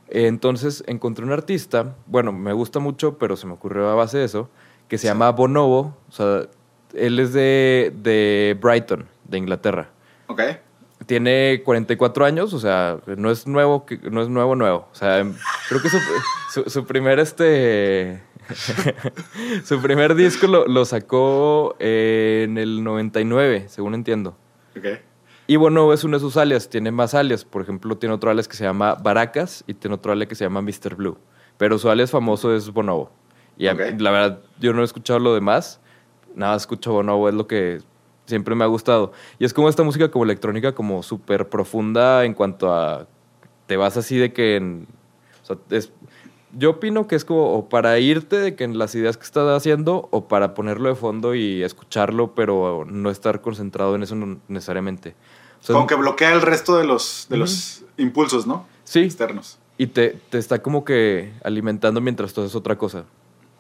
Entonces 0.10 0.84
encontré 0.88 1.26
un 1.26 1.32
artista, 1.32 1.96
bueno, 2.06 2.32
me 2.32 2.54
gusta 2.54 2.80
mucho, 2.80 3.18
pero 3.18 3.36
se 3.36 3.48
me 3.48 3.54
ocurrió 3.54 3.90
a 3.90 3.96
base 3.96 4.20
de 4.20 4.26
eso, 4.26 4.50
que 4.88 4.98
se 4.98 5.04
Sí. 5.04 5.08
llama 5.08 5.32
Bonobo. 5.32 5.96
O 6.10 6.12
sea, 6.12 6.44
él 6.94 7.20
es 7.20 7.34
de, 7.34 7.92
de 8.02 8.58
Brighton, 8.62 9.06
de 9.26 9.38
Inglaterra. 9.38 9.90
Ok. 10.28 10.42
Tiene 11.06 11.62
44 11.64 12.26
años, 12.26 12.54
o 12.54 12.60
sea, 12.60 12.98
no 13.18 13.30
es 13.30 13.46
nuevo, 13.46 13.86
no 14.10 14.22
es 14.22 14.30
nuevo, 14.30 14.56
nuevo. 14.56 14.88
O 14.92 14.96
sea, 14.96 15.20
em, 15.20 15.34
creo 15.70 15.82
que 15.82 15.90
su, 15.90 15.98
su- 16.64 16.70
su 16.70 16.86
primer 16.86 17.20
este. 17.20 18.22
su 19.64 19.82
primer 19.82 20.16
disco 20.16 20.48
lo, 20.48 20.66
lo 20.68 20.86
sacó 20.86 21.76
en 21.80 22.58
el 22.58 22.84
99, 22.84 23.66
según 23.68 23.94
entiendo. 23.96 24.36
Ok. 24.78 24.86
Y 25.48 25.58
Bonobo 25.58 25.94
es 25.94 26.04
uno 26.04 26.18
de 26.18 26.22
sus 26.22 26.38
alias, 26.38 26.70
tiene 26.70 26.92
más 26.92 27.14
alias. 27.14 27.46
Por 27.46 27.62
ejemplo, 27.62 27.98
tiene 27.98 28.16
otro 28.16 28.32
alias 28.32 28.48
que 28.48 28.56
se 28.58 28.64
llama 28.64 28.96
Baracas 28.96 29.64
y 29.68 29.76
tiene 29.76 29.96
otro 29.96 30.12
alias 30.12 30.28
que 30.28 30.36
se 30.36 30.44
llama 30.44 30.62
Mr. 30.62 30.96
Blue. 30.96 31.18
Pero 31.58 31.78
su 31.78 31.90
alias 31.90 32.10
famoso 32.10 32.56
es 32.56 32.70
Bonobo. 32.72 33.12
Y 33.58 33.68
a- 33.68 33.74
la 33.74 34.12
verdad, 34.12 34.40
yo 34.60 34.74
no 34.74 34.82
he 34.82 34.86
escuchado 34.86 35.20
lo 35.20 35.34
demás. 35.34 35.80
Nada, 36.36 36.56
escucho 36.58 36.92
Bonobo, 36.94 37.30
es 37.30 37.36
lo 37.36 37.48
que 37.48 37.80
siempre 38.26 38.56
me 38.56 38.64
ha 38.64 38.68
gustado. 38.68 39.14
Y 39.40 39.46
es 39.46 39.54
como 39.54 39.70
esta 39.70 39.84
música 39.84 40.12
como 40.12 40.26
electrónica, 40.26 40.74
como 40.74 41.04
súper 41.04 41.48
profunda 41.50 42.26
en 42.26 42.34
cuanto 42.34 42.74
a... 42.74 43.08
Te 43.68 43.78
vas 43.78 43.98
así 43.98 44.18
de 44.18 44.34
que... 44.34 44.58
En, 44.58 44.88
o 45.44 45.46
sea, 45.46 45.58
es- 45.70 45.92
yo 46.58 46.70
opino 46.72 47.06
que 47.08 47.16
es 47.18 47.26
como 47.26 47.54
o 47.54 47.68
para 47.68 48.00
irte 48.00 48.38
de 48.38 48.56
que 48.56 48.64
en 48.64 48.78
las 48.78 48.96
ideas 48.96 49.18
que 49.18 49.24
estás 49.26 49.46
haciendo 49.50 50.08
o 50.12 50.30
para 50.30 50.54
ponerlo 50.54 50.88
de 50.88 50.96
fondo 50.96 51.36
y 51.36 51.62
escucharlo, 51.64 52.34
pero 52.34 52.86
no 52.88 53.10
estar 53.10 53.42
concentrado 53.42 53.94
en 53.96 54.04
eso 54.04 54.16
necesariamente. 54.48 55.16
O 55.62 55.64
sea, 55.66 55.74
Como 55.74 55.86
que 55.88 55.96
bloquea 55.96 56.32
el 56.34 56.42
resto 56.42 56.78
de 56.78 56.86
los, 56.86 57.28
de 57.30 57.36
los 57.38 57.84
impulsos, 57.98 58.48
¿no? 58.48 58.66
sí, 58.86 59.00
Externos. 59.02 59.58
y 59.78 59.88
te, 59.88 60.18
te 60.30 60.38
está 60.38 60.62
como 60.62 60.86
que 60.86 61.34
alimentando 61.44 62.00
mientras 62.00 62.34
tú 62.34 62.40
haces 62.42 62.56
otra 62.56 62.78
cosa. 62.78 63.04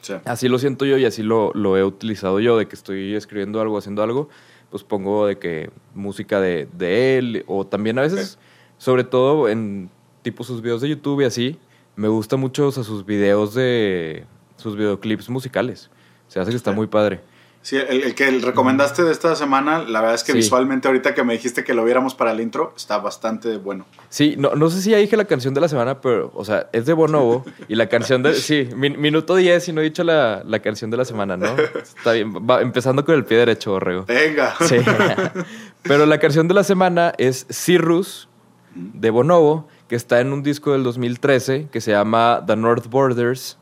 Sí. 0.06 0.14
Así 0.26 0.48
lo 0.50 0.60
siento 0.60 0.86
yo 0.86 1.00
y 1.00 1.06
así 1.06 1.24
lo, 1.24 1.52
lo 1.56 1.78
he 1.78 1.84
utilizado 1.84 2.40
yo, 2.40 2.60
de 2.60 2.68
que 2.68 2.76
estoy 2.76 3.16
escribiendo 3.16 3.60
algo, 3.60 3.76
haciendo 3.76 4.04
algo, 4.04 4.30
pues 4.70 4.84
pongo 4.84 5.26
de 5.26 5.40
que 5.40 5.72
música 5.96 6.40
de, 6.40 6.68
de 6.78 7.18
él, 7.18 7.44
o 7.48 7.66
también 7.66 7.98
a 7.98 8.04
veces, 8.04 8.38
sobre 8.78 9.04
todo 9.04 9.50
en 9.50 9.90
tipo 10.22 10.44
sus 10.44 10.62
videos 10.62 10.82
de 10.82 10.90
YouTube 10.90 11.22
y 11.22 11.24
así, 11.26 11.58
me 11.96 12.08
gusta 12.08 12.38
mucho 12.38 12.68
o 12.68 12.72
sea, 12.72 12.84
sus 12.84 13.04
videos 13.04 13.56
de 13.56 14.26
sus 14.58 14.76
videoclips 14.76 15.28
musicales. 15.28 15.90
Se 16.28 16.40
hace 16.40 16.52
que 16.52 16.58
está 16.58 16.72
muy 16.72 16.86
padre. 16.86 17.22
Sí, 17.66 17.78
el, 17.78 18.04
el 18.04 18.14
que 18.14 18.30
recomendaste 18.30 19.02
de 19.04 19.12
esta 19.12 19.36
semana, 19.36 19.80
la 19.80 20.00
verdad 20.00 20.14
es 20.14 20.24
que 20.24 20.34
Sí. 20.34 20.38
visualmente 20.38 20.88
ahorita 20.88 21.16
que 21.16 21.24
me 21.24 21.34
dijiste 21.34 21.64
que 21.64 21.74
lo 21.74 21.84
viéramos 21.84 22.14
para 22.14 22.32
el 22.32 22.40
intro, 22.40 22.74
está 22.78 23.00
bastante 23.00 23.58
bueno. 23.58 23.88
Sí, 24.10 24.36
no, 24.38 24.54
no 24.54 24.70
sé 24.70 24.84
si 24.84 24.92
ya 24.92 24.98
dije 24.98 25.18
la 25.18 25.26
canción 25.26 25.56
de 25.56 25.62
la 25.62 25.68
semana, 25.68 26.00
pero, 26.00 26.32
o 26.36 26.46
sea, 26.46 26.70
es 26.74 26.86
de 26.86 26.94
Bonobo. 26.94 27.44
y 27.68 27.74
la 27.74 27.90
canción 27.90 28.22
de. 28.22 28.36
Sí, 28.36 28.70
min- 28.76 29.02
minuto 29.02 29.36
10 29.36 29.68
y 29.70 29.74
no 29.74 29.82
he 29.82 29.84
dicho 29.84 30.04
la, 30.04 30.44
la 30.46 30.60
canción 30.60 30.92
de 30.92 30.98
la 30.98 31.06
semana, 31.06 31.38
¿no? 31.38 31.56
Está 31.58 32.12
bien. 32.12 32.36
Va, 32.48 32.62
empezando 32.62 33.04
con 33.04 33.16
el 33.16 33.26
pie 33.26 33.40
derecho, 33.40 33.72
Borrego. 33.72 34.06
Venga. 34.06 34.54
Sí. 34.62 34.76
Pero 35.82 36.06
la 36.06 36.20
canción 36.20 36.48
de 36.48 36.54
la 36.54 36.64
semana 36.64 37.14
es 37.18 37.48
Cirrus 37.50 38.30
de 38.76 39.10
Bonobo, 39.10 39.68
que 39.88 39.96
está 39.96 40.20
en 40.22 40.34
un 40.34 40.44
disco 40.44 40.72
del 40.74 40.84
2013 40.84 41.70
que 41.72 41.82
se 41.82 41.90
llama 41.92 42.44
The 42.46 42.56
North 42.58 42.88
Borders. 42.92 43.58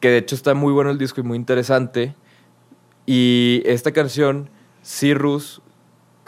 Que 0.00 0.08
de 0.08 0.16
hecho 0.16 0.34
está 0.34 0.54
muy 0.54 0.72
bueno 0.72 0.88
el 0.90 0.96
disco 0.96 1.20
y 1.20 1.24
muy 1.24 1.36
interesante. 1.36 2.14
Y 3.12 3.62
esta 3.64 3.90
canción, 3.90 4.50
Cirrus, 4.84 5.62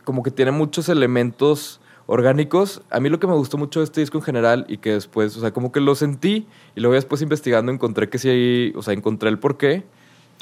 como 0.02 0.24
que 0.24 0.32
tiene 0.32 0.50
muchos 0.50 0.88
elementos 0.88 1.80
orgánicos. 2.06 2.82
A 2.90 2.98
mí 2.98 3.08
lo 3.08 3.20
que 3.20 3.28
me 3.28 3.34
gustó 3.34 3.56
mucho 3.56 3.78
de 3.78 3.84
este 3.84 4.00
disco 4.00 4.18
en 4.18 4.24
general 4.24 4.66
y 4.68 4.78
que 4.78 4.90
después, 4.94 5.36
o 5.36 5.40
sea, 5.40 5.52
como 5.52 5.70
que 5.70 5.78
lo 5.78 5.94
sentí 5.94 6.48
y 6.74 6.80
luego 6.80 6.94
después 6.94 7.22
investigando 7.22 7.70
encontré 7.70 8.08
que 8.08 8.18
sí, 8.18 8.28
hay- 8.28 8.72
o 8.74 8.82
sea, 8.82 8.94
encontré 8.94 9.28
el 9.28 9.38
porqué 9.38 9.84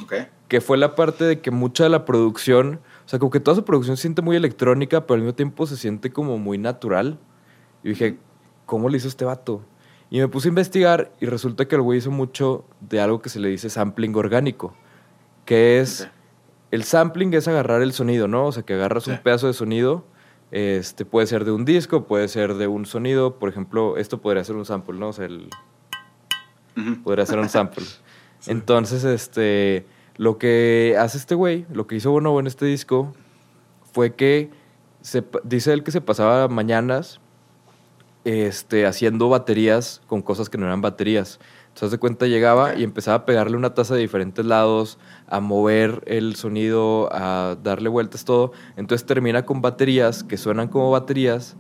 Ok. 0.02 0.14
que 0.48 0.62
fue 0.62 0.78
la 0.78 0.94
parte 0.94 1.24
de 1.24 1.40
que 1.42 1.50
mucha 1.50 1.84
de 1.84 1.90
la 1.90 2.06
producción, 2.06 2.80
o 3.04 3.08
sea, 3.10 3.18
como 3.18 3.30
que 3.30 3.40
toda 3.40 3.54
su 3.54 3.66
producción 3.66 3.98
se 3.98 4.00
siente 4.00 4.22
muy 4.22 4.34
electrónica, 4.34 5.02
pero 5.06 5.16
al 5.16 5.20
mismo 5.20 5.34
tiempo 5.34 5.66
se 5.66 5.76
siente 5.76 6.10
como 6.10 6.38
muy 6.38 6.56
natural. 6.56 7.18
Y 7.84 7.90
dije, 7.90 8.16
¿cómo 8.64 8.88
le 8.88 8.96
hizo 8.96 9.08
este 9.08 9.26
vato? 9.26 9.60
Y 10.08 10.20
me 10.20 10.28
puse 10.28 10.48
a 10.48 10.50
investigar 10.50 11.12
y 11.20 11.26
resulta 11.26 11.68
que 11.68 11.74
el 11.76 11.82
güey 11.82 11.98
hizo 11.98 12.10
mucho 12.10 12.64
de 12.80 12.98
algo 13.02 13.20
que 13.20 13.28
se 13.28 13.40
le 13.40 13.50
dice 13.50 13.68
sampling 13.68 14.16
orgánico, 14.16 14.74
que 15.44 15.80
es... 15.80 16.08
El 16.70 16.84
sampling 16.84 17.34
es 17.34 17.48
agarrar 17.48 17.82
el 17.82 17.92
sonido, 17.92 18.28
¿no? 18.28 18.46
O 18.46 18.52
sea, 18.52 18.62
que 18.62 18.74
agarras 18.74 19.04
Sí. 19.04 19.10
un 19.10 19.18
pedazo 19.18 19.46
de 19.48 19.52
sonido, 19.52 20.04
este, 20.50 21.04
puede 21.04 21.26
ser 21.26 21.44
de 21.44 21.52
un 21.52 21.64
disco, 21.64 22.06
puede 22.06 22.28
ser 22.28 22.54
de 22.54 22.66
un 22.66 22.86
sonido, 22.86 23.38
por 23.38 23.48
ejemplo, 23.48 23.96
esto 23.96 24.20
podría 24.20 24.44
ser 24.44 24.56
un 24.56 24.64
sample, 24.64 24.98
¿no? 24.98 25.08
O 25.08 25.12
sea, 25.12 25.26
el, 25.26 25.48
podría 27.04 27.26
ser 27.26 27.38
un 27.38 27.48
sample. 27.48 27.84
Entonces, 28.46 29.04
este, 29.04 29.86
lo 30.16 30.38
que 30.38 30.96
hace 30.98 31.18
este 31.18 31.34
güey, 31.34 31.66
lo 31.72 31.86
que 31.86 31.96
hizo 31.96 32.10
Bonobo 32.10 32.40
en 32.40 32.46
este 32.46 32.66
disco, 32.66 33.12
fue 33.92 34.14
que 34.14 34.50
se, 35.00 35.24
dice 35.44 35.72
él 35.72 35.82
que 35.82 35.90
se 35.90 36.00
pasaba 36.00 36.46
mañanas 36.48 37.20
este, 38.24 38.86
haciendo 38.86 39.28
baterías 39.28 40.02
con 40.06 40.22
cosas 40.22 40.48
que 40.50 40.58
no 40.58 40.66
eran 40.66 40.80
baterías. 40.80 41.40
Entonces, 41.70 41.92
de 41.92 41.98
cuenta, 41.98 42.26
llegaba 42.26 42.74
y 42.74 42.82
empezaba 42.84 43.18
a 43.18 43.24
pegarle 43.24 43.56
una 43.56 43.74
taza 43.74 43.94
de 43.94 44.00
diferentes 44.00 44.44
lados, 44.44 44.98
a 45.28 45.40
mover 45.40 46.02
el 46.06 46.36
sonido, 46.36 47.08
a 47.12 47.56
darle 47.62 47.88
vueltas, 47.88 48.24
todo. 48.24 48.52
Entonces, 48.76 49.06
termina 49.06 49.46
con 49.46 49.62
baterías 49.62 50.22
que 50.22 50.36
suenan 50.36 50.68
como 50.68 50.90
baterías, 50.90 51.56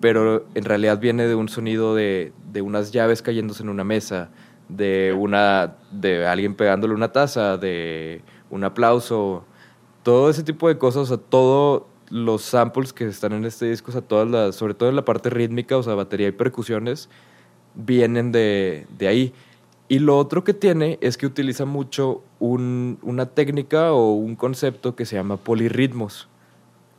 pero 0.00 0.46
en 0.54 0.64
realidad 0.64 1.00
viene 1.00 1.26
de 1.26 1.34
un 1.34 1.48
sonido 1.48 1.94
de, 1.94 2.32
de 2.52 2.62
unas 2.62 2.92
llaves 2.92 3.20
cayéndose 3.20 3.62
en 3.62 3.68
una 3.68 3.84
mesa, 3.84 4.30
de 4.68 5.14
una 5.18 5.76
de 5.90 6.26
alguien 6.26 6.54
pegándole 6.54 6.94
una 6.94 7.12
taza, 7.12 7.58
de 7.58 8.22
un 8.50 8.64
aplauso, 8.64 9.44
todo 10.02 10.30
ese 10.30 10.42
tipo 10.42 10.68
de 10.68 10.78
cosas, 10.78 11.02
o 11.02 11.06
sea, 11.06 11.16
todos 11.16 11.82
los 12.10 12.42
samples 12.42 12.92
que 12.92 13.06
están 13.06 13.32
en 13.32 13.44
este 13.44 13.68
disco, 13.68 13.90
o 13.90 13.92
sea, 13.92 14.00
todas 14.00 14.28
las, 14.28 14.56
sobre 14.56 14.74
todo 14.74 14.88
en 14.88 14.96
la 14.96 15.04
parte 15.04 15.30
rítmica, 15.30 15.76
o 15.76 15.82
sea, 15.82 15.94
batería 15.94 16.28
y 16.28 16.32
percusiones, 16.32 17.08
vienen 17.74 18.32
de, 18.32 18.86
de 18.96 19.08
ahí. 19.08 19.34
Y 19.88 20.00
lo 20.00 20.18
otro 20.18 20.44
que 20.44 20.52
tiene 20.54 20.98
es 21.00 21.16
que 21.16 21.24
utiliza 21.26 21.64
mucho 21.64 22.22
un- 22.40 22.98
una 23.02 23.26
técnica 23.26 23.92
o 23.92 24.12
un 24.12 24.36
concepto 24.36 24.94
que 24.94 25.06
se 25.06 25.16
llama 25.16 25.38
polirritmos 25.38 26.28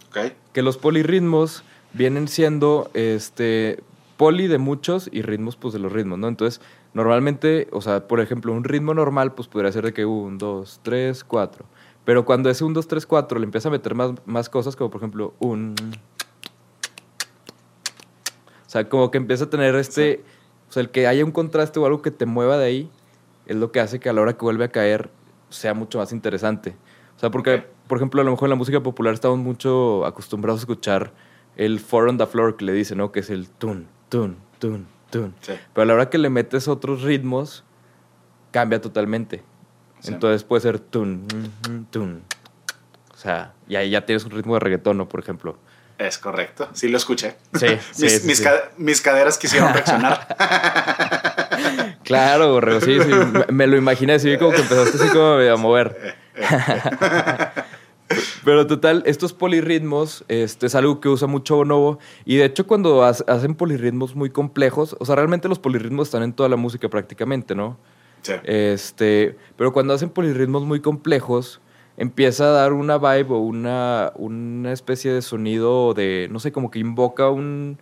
Ok. 0.10 0.34
que 0.54 0.62
los 0.64 0.78
polirritmos 0.78 1.64
vienen 1.94 2.28
siendo 2.28 2.90
este 2.96 3.84
poli 4.18 4.48
de 4.48 4.58
muchos 4.58 5.08
y 5.12 5.22
ritmos 5.22 5.56
pues 5.56 5.74
de 5.74 5.80
los 5.80 5.92
ritmos, 5.92 6.18
¿no? 6.20 6.28
Entonces, 6.28 6.62
normalmente, 6.96 7.68
o 7.72 7.82
sea, 7.82 8.08
por 8.08 8.20
ejemplo, 8.22 8.52
un 8.54 8.64
ritmo 8.64 8.94
normal 8.96 9.34
pues 9.34 9.48
podría 9.48 9.72
ser 9.72 9.86
de 9.86 9.94
que 9.94 10.06
un, 10.06 10.38
dos, 10.40 10.80
tres, 10.84 11.24
cuatro. 11.24 11.66
Pero 12.06 12.26
cuando 12.26 12.50
ese 12.50 12.64
un, 12.64 12.74
dos, 12.74 12.88
tres, 12.88 13.06
cuatro 13.06 13.38
le 13.38 13.46
empieza 13.46 13.70
a 13.70 13.72
meter 13.72 13.94
más, 13.94 14.14
más 14.26 14.50
cosas, 14.50 14.76
como 14.76 14.90
por 14.90 15.00
ejemplo 15.00 15.36
un... 15.40 15.76
O 18.66 18.70
sea, 18.72 18.88
como 18.90 19.10
que 19.12 19.18
empieza 19.20 19.46
a 19.46 19.50
tener 19.50 19.76
este... 19.76 20.24
O 20.70 20.72
sea, 20.72 20.82
el 20.82 20.90
que 20.90 21.08
haya 21.08 21.26
un 21.26 21.32
contraste 21.32 21.80
o 21.80 21.86
algo 21.86 22.02
que 22.02 22.12
te 22.12 22.26
mueva 22.26 22.58
de 22.58 22.66
ahí 22.66 22.92
es 23.48 23.56
lo 23.56 23.72
que 23.72 23.80
hace 23.80 24.00
que 24.00 24.10
a 24.10 24.14
la 24.14 24.22
hora 24.22 24.34
que 24.34 24.46
vuelve 24.46 24.66
a 24.66 24.70
caer 24.70 25.10
sea 25.50 25.74
mucho 25.74 25.98
más 25.98 26.12
interesante. 26.12 26.76
O 27.16 27.20
sea, 27.20 27.32
porque, 27.32 27.66
por 27.88 27.98
ejemplo, 27.98 28.22
a 28.22 28.24
lo 28.24 28.32
mejor 28.32 28.46
en 28.48 28.52
la 28.52 28.56
música 28.56 28.82
popular 28.82 29.14
estamos 29.14 29.40
mucho 29.40 30.06
acostumbrados 30.06 30.62
a 30.62 30.64
escuchar 30.64 31.12
el 31.58 31.80
four 31.80 32.08
on 32.08 32.18
the 32.18 32.26
floor 32.28 32.56
que 32.56 32.66
le 32.66 32.74
dice, 32.74 32.96
¿no? 32.96 33.12
Que 33.12 33.22
es 33.22 33.32
el 33.32 33.50
tun, 33.50 33.88
tun, 34.10 34.38
tun, 34.60 34.88
tun. 35.10 35.34
Sí. 35.42 35.54
Pero 35.74 35.84
a 35.84 35.86
la 35.86 35.94
hora 35.96 36.10
que 36.10 36.20
le 36.20 36.30
metes 36.30 36.68
otros 36.68 37.02
ritmos, 37.02 37.64
cambia 38.52 38.80
totalmente. 38.80 39.44
Sí. 40.00 40.14
Entonces 40.14 40.44
puede 40.44 40.62
ser 40.62 40.80
tun, 40.80 41.26
tun. 41.90 42.22
O 43.12 43.18
sea, 43.18 43.54
y 43.68 43.76
ahí 43.76 43.90
ya 43.90 44.06
tienes 44.06 44.24
un 44.24 44.32
ritmo 44.32 44.54
de 44.54 44.60
reggaetón, 44.62 44.98
¿no? 44.98 45.10
Por 45.10 45.20
ejemplo. 45.20 45.58
Es 46.00 46.18
correcto. 46.18 46.68
Sí 46.74 46.88
lo 46.88 46.98
escuché. 46.98 47.36
Sí, 47.54 47.68
sí, 47.92 48.04
mis, 48.26 48.38
sí, 48.40 48.46
mis 48.78 49.02
caderas 49.02 49.38
quisieron 49.38 49.72
reaccionar. 49.74 50.28
Claro, 52.04 52.54
Borrego, 52.54 52.80
sí, 52.82 52.98
sí. 53.00 53.08
Me, 53.10 53.46
me 53.52 53.68
lo 53.68 53.78
imaginé 53.78 54.14
así 54.14 54.36
como 54.38 54.52
que 54.52 54.62
empezaste 54.62 54.98
así 54.98 55.10
como 55.10 55.34
a 55.34 55.56
mover. 55.58 56.16
Pero 58.44 58.66
total, 58.66 59.04
estos 59.06 59.34
polirritmos 59.34 60.24
este, 60.28 60.66
es 60.66 60.74
algo 60.76 61.00
que 61.00 61.10
usa 61.10 61.28
mucho 61.28 61.58
Bonobo. 61.58 62.00
Y 62.26 62.38
de 62.38 62.46
hecho, 62.46 62.66
cuando 62.66 63.04
ha- 63.04 63.10
hacen 63.10 63.54
polirritmos 63.54 64.16
muy 64.16 64.32
complejos, 64.32 64.96
o 65.00 65.06
sea, 65.06 65.16
realmente 65.16 65.48
los 65.48 65.60
polirritmos 65.60 66.08
están 66.08 66.24
en 66.24 66.34
toda 66.34 66.50
la 66.50 66.56
música 66.56 66.90
prácticamente, 66.90 67.54
¿no? 67.54 67.78
Sí. 68.24 68.34
Este, 68.44 69.38
pero 69.56 69.72
cuando 69.72 69.94
hacen 69.94 70.10
polirritmos 70.10 70.64
muy 70.64 70.80
complejos, 70.80 71.62
empieza 72.00 72.46
a 72.46 72.52
dar 72.52 72.72
una 72.74 72.98
vibe 72.98 73.34
o 73.36 73.40
una, 73.40 74.14
una 74.16 74.72
especie 74.72 75.12
de 75.12 75.22
sonido 75.22 75.94
de, 75.94 76.28
no 76.32 76.40
sé, 76.40 76.52
como 76.54 76.72
que 76.72 76.80
invoca 76.80 77.30
un, 77.30 77.78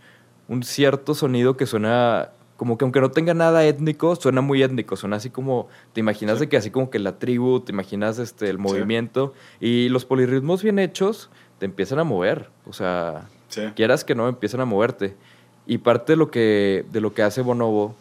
un 0.50 0.64
cierto 0.64 1.14
sonido 1.14 1.56
que 1.56 1.68
suena, 1.68 2.32
como 2.58 2.80
que 2.80 2.84
aunque 2.84 3.00
no 3.00 3.12
tenga 3.12 3.36
nada 3.36 3.64
étnico, 3.64 4.16
suena 4.16 4.42
muy 4.42 4.64
étnico, 4.64 4.96
suena 4.96 5.18
así 5.18 5.30
como, 5.30 5.68
te 5.94 6.00
imaginas 6.00 6.38
Sí. 6.40 6.46
de 6.46 6.50
que 6.50 6.58
así 6.58 6.72
como 6.72 6.90
que 6.90 6.98
la 6.98 7.20
tribu, 7.20 7.60
te 7.60 7.72
imaginas 7.72 8.18
este, 8.18 8.50
el 8.50 8.58
movimiento, 8.58 9.34
y 9.62 9.88
los 9.90 10.04
polirritmos 10.06 10.64
bien 10.64 10.80
hechos 10.80 11.30
te 11.60 11.66
empiezan 11.66 12.00
a 12.00 12.04
mover, 12.04 12.50
o 12.66 12.74
sea, 12.74 13.28
Sí. 13.50 13.62
quieras 13.76 14.04
que 14.04 14.16
no, 14.16 14.28
empiezan 14.28 14.62
a 14.62 14.66
moverte. 14.66 15.16
Y 15.68 15.78
parte 15.78 16.14
de 16.14 16.18
lo 16.18 16.32
que, 16.32 16.86
de 16.92 17.02
lo 17.02 17.14
que 17.14 17.22
hace 17.22 17.42
Bonobo 17.44 17.94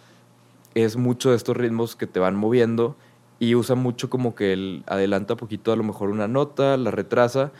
es 0.75 0.97
mucho 0.97 1.31
de 1.31 1.37
estos 1.37 1.57
ritmos 1.57 1.95
que 1.95 2.07
te 2.07 2.21
van 2.21 2.37
moviendo 2.37 2.97
y 3.39 3.55
usa 3.55 3.75
mucho 3.77 4.09
como 4.11 4.35
que 4.35 4.53
él 4.53 4.83
adelanta 4.87 5.37
poquito 5.37 5.73
a 5.73 5.77
lo 5.77 5.83
mejor 5.83 6.11
una 6.11 6.27
nota, 6.29 6.77
la 6.77 6.91
retrasa, 6.91 7.53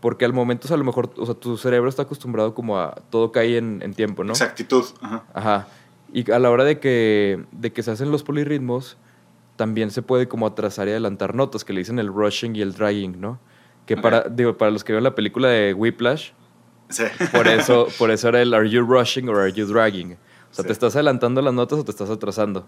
porque 0.00 0.24
al 0.24 0.32
momento, 0.32 0.66
o 0.66 0.68
sea, 0.68 0.74
a 0.76 0.78
lo 0.78 0.84
mejor, 0.84 1.10
o 1.16 1.26
sea, 1.26 1.34
tu 1.34 1.56
cerebro 1.56 1.88
está 1.88 2.02
acostumbrado 2.02 2.54
como 2.54 2.78
a 2.78 2.94
todo 3.10 3.32
cae 3.32 3.56
en, 3.58 3.80
en 3.82 3.94
tiempo, 3.94 4.24
¿no? 4.24 4.32
Exactitud. 4.32 4.84
Ajá. 5.00 5.24
Ajá. 5.34 5.68
Y 6.12 6.30
a 6.32 6.38
la 6.38 6.50
hora 6.50 6.64
de 6.64 6.80
que, 6.80 7.44
de 7.52 7.72
que 7.72 7.82
se 7.82 7.90
hacen 7.92 8.10
los 8.10 8.22
polirritmos, 8.24 8.96
también 9.56 9.90
se 9.90 10.02
puede 10.02 10.26
como 10.26 10.46
atrasar 10.46 10.88
y 10.88 10.92
adelantar 10.92 11.34
notas, 11.34 11.64
que 11.64 11.72
le 11.74 11.80
dicen 11.80 11.98
el 11.98 12.08
rushing 12.08 12.56
y 12.56 12.62
el 12.62 12.72
dragging, 12.72 13.20
¿no? 13.20 13.38
Que 13.86 13.96
para, 13.96 14.22
digo, 14.22 14.56
para 14.56 14.70
los 14.70 14.82
que 14.84 14.92
vieron 14.92 15.04
la 15.04 15.14
película 15.14 15.48
de 15.48 15.74
Whiplash, 15.74 16.30
Sí. 16.88 17.04
por 17.30 17.46
eso, 17.48 17.86
por 17.98 18.10
eso 18.10 18.28
era 18.30 18.40
el 18.42 18.52
Are 18.54 18.68
you 18.68 18.80
rushing 18.82 19.28
or 19.28 19.38
are 19.38 19.52
you 19.52 19.66
dragging? 19.66 20.14
O 20.14 20.16
sea, 20.54 20.62
Sí. 20.62 20.66
¿te 20.68 20.72
estás 20.72 20.96
adelantando 20.96 21.40
las 21.42 21.54
notas 21.54 21.78
o 21.78 21.84
te 21.84 21.90
estás 21.92 22.10
atrasando? 22.10 22.66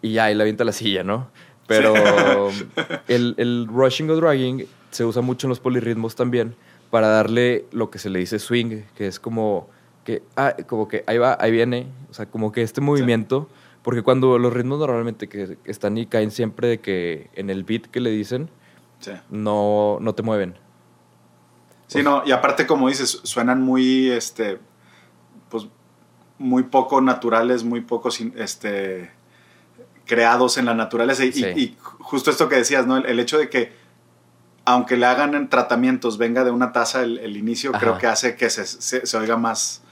Y 0.00 0.14
ya, 0.14 0.30
y 0.32 0.34
la 0.34 0.42
avienta 0.42 0.64
la 0.64 0.72
silla, 0.72 1.04
¿no? 1.04 1.28
Pero 1.76 2.48
el, 3.08 3.34
el 3.38 3.66
rushing 3.68 4.08
o 4.10 4.16
dragging 4.16 4.66
se 4.90 5.04
usa 5.04 5.22
mucho 5.22 5.46
en 5.46 5.50
los 5.50 5.60
polirritmos 5.60 6.14
también 6.14 6.54
para 6.90 7.08
darle 7.08 7.64
lo 7.72 7.90
que 7.90 7.98
se 7.98 8.10
le 8.10 8.18
dice 8.18 8.38
swing, 8.38 8.82
que 8.94 9.06
es 9.06 9.18
como 9.18 9.68
que, 10.04 10.22
ah, 10.36 10.54
como 10.66 10.88
que 10.88 11.04
ahí 11.06 11.16
va, 11.18 11.36
ahí 11.40 11.50
viene, 11.50 11.86
o 12.10 12.14
sea, 12.14 12.26
como 12.26 12.52
que 12.52 12.62
este 12.62 12.80
movimiento, 12.80 13.48
porque 13.82 14.02
cuando 14.02 14.38
los 14.38 14.52
ritmos 14.52 14.78
normalmente 14.78 15.28
que 15.28 15.56
están 15.64 15.96
y 15.96 16.06
caen 16.06 16.30
siempre 16.30 16.68
de 16.68 16.80
que 16.80 17.30
en 17.34 17.48
el 17.50 17.64
beat 17.64 17.86
que 17.86 18.00
le 18.00 18.10
dicen, 18.10 18.50
Sí. 19.00 19.12
no, 19.30 19.98
no 20.00 20.14
te 20.14 20.22
mueven. 20.22 20.54
Sí, 21.88 22.02
no, 22.02 22.22
y 22.24 22.32
aparte, 22.32 22.66
como 22.66 22.88
dices, 22.88 23.20
suenan 23.24 23.60
muy, 23.62 24.10
este, 24.10 24.58
pues, 25.50 25.66
muy 26.38 26.62
poco 26.64 27.00
naturales, 27.00 27.64
muy 27.64 27.80
pocos, 27.80 28.20
este, 28.36 29.10
creados 30.06 30.58
en 30.58 30.64
la 30.66 30.74
naturaleza. 30.74 31.24
Y, 31.24 31.32
Sí. 31.32 31.44
y 31.56 31.76
justo 31.80 32.30
esto 32.30 32.48
que 32.48 32.56
decías, 32.56 32.86
¿no? 32.86 32.96
El, 32.96 33.06
el 33.06 33.20
hecho 33.20 33.38
de 33.38 33.48
que, 33.48 33.72
aunque 34.64 34.96
le 34.96 35.06
hagan 35.06 35.34
en 35.34 35.48
tratamientos, 35.48 36.18
venga 36.18 36.44
de 36.44 36.50
una 36.50 36.72
taza 36.72 37.02
el, 37.02 37.18
el 37.18 37.36
inicio, 37.36 37.70
Ajá. 37.70 37.80
creo 37.80 37.98
que 37.98 38.06
hace 38.06 38.36
que 38.36 38.48
se, 38.50 38.64
se, 38.66 39.06
se 39.06 39.16
oiga 39.16 39.36
más, 39.36 39.82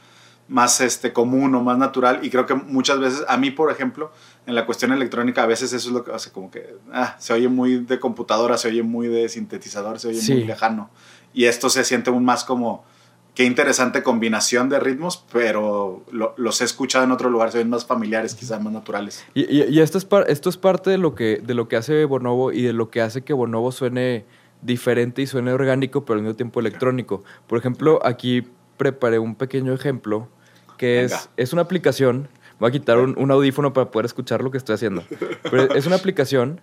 más 0.49 0.81
este, 0.81 1.13
común 1.13 1.55
o 1.55 1.61
más 1.63 1.77
natural. 1.79 2.21
Y 2.23 2.31
creo 2.31 2.47
que 2.47 2.55
muchas 2.55 2.99
veces, 3.01 3.25
a 3.29 3.37
mí, 3.37 3.51
por 3.51 3.71
ejemplo, 3.73 4.13
en 4.47 4.55
la 4.55 4.67
cuestión 4.67 4.93
electrónica 4.93 5.43
a 5.43 5.47
veces 5.47 5.73
eso 5.73 5.89
es 5.89 5.95
lo 5.95 6.05
que 6.05 6.13
hace 6.13 6.31
como 6.33 6.51
que 6.51 6.77
ah, 6.93 7.17
se 7.19 7.33
oye 7.33 7.49
muy 7.49 7.79
de 7.79 7.99
computadora, 8.01 8.57
se 8.59 8.69
oye 8.69 8.83
muy 8.83 9.09
de 9.09 9.29
sintetizador, 9.29 9.99
se 10.01 10.09
oye 10.09 10.21
Sí. 10.21 10.35
muy 10.35 10.45
lejano. 10.45 10.91
Y 11.33 11.45
esto 11.45 11.69
se 11.71 11.85
siente 11.85 12.11
aún 12.11 12.25
más 12.25 12.43
como 12.45 12.85
qué 13.35 13.45
interesante 13.45 14.03
combinación 14.03 14.69
de 14.69 14.81
ritmos, 14.81 15.25
pero 15.33 16.03
lo- 16.11 16.35
los 16.37 16.61
he 16.61 16.65
escuchado 16.65 17.05
en 17.05 17.13
otro 17.13 17.31
lugar, 17.31 17.53
se 17.53 17.59
ven 17.59 17.71
más 17.71 17.87
familiares, 17.87 18.35
quizás 18.35 18.63
más 18.63 18.73
naturales. 18.73 19.25
Y, 19.35 19.43
y- 19.43 19.65
y 19.69 19.81
esto, 19.81 19.99
es 19.99 20.05
par- 20.05 20.27
esto 20.29 20.49
es 20.51 20.57
parte 20.57 20.91
de 20.91 20.99
lo, 20.99 21.15
que, 21.15 21.41
de 21.43 21.55
lo 21.55 21.69
que 21.69 21.77
hace 21.77 22.05
Bonobo 22.05 22.53
y 22.53 22.63
de 22.63 22.73
lo 22.73 22.91
que 22.91 23.01
hace 23.01 23.23
que 23.23 23.33
Bonobo 23.33 23.73
suene 23.73 24.25
diferente 24.63 25.23
y 25.23 25.27
suene 25.27 25.53
orgánico, 25.53 26.05
pero 26.05 26.19
al 26.19 26.23
mismo 26.23 26.37
tiempo 26.37 26.61
electrónico. 26.61 27.23
Por 27.47 27.59
ejemplo, 27.59 27.99
aquí 28.05 28.43
preparé 28.77 29.19
un 29.19 29.35
pequeño 29.35 29.73
ejemplo 29.73 30.29
que 30.77 31.03
Venga. 31.03 31.17
es, 31.17 31.31
es 31.37 31.53
una 31.53 31.63
aplicación. 31.63 32.29
Voy 32.59 32.69
a 32.69 32.73
quitar 32.73 32.99
un, 32.99 33.15
un 33.19 33.31
audífono 33.31 33.73
para 33.73 33.91
poder 33.91 34.05
escuchar 34.07 34.43
lo 34.43 34.51
que 34.51 34.59
estoy 34.59 34.75
haciendo. 34.75 35.03
Pero 35.51 35.75
es 35.75 35.87
una 35.87 35.97
aplicación, 35.97 36.61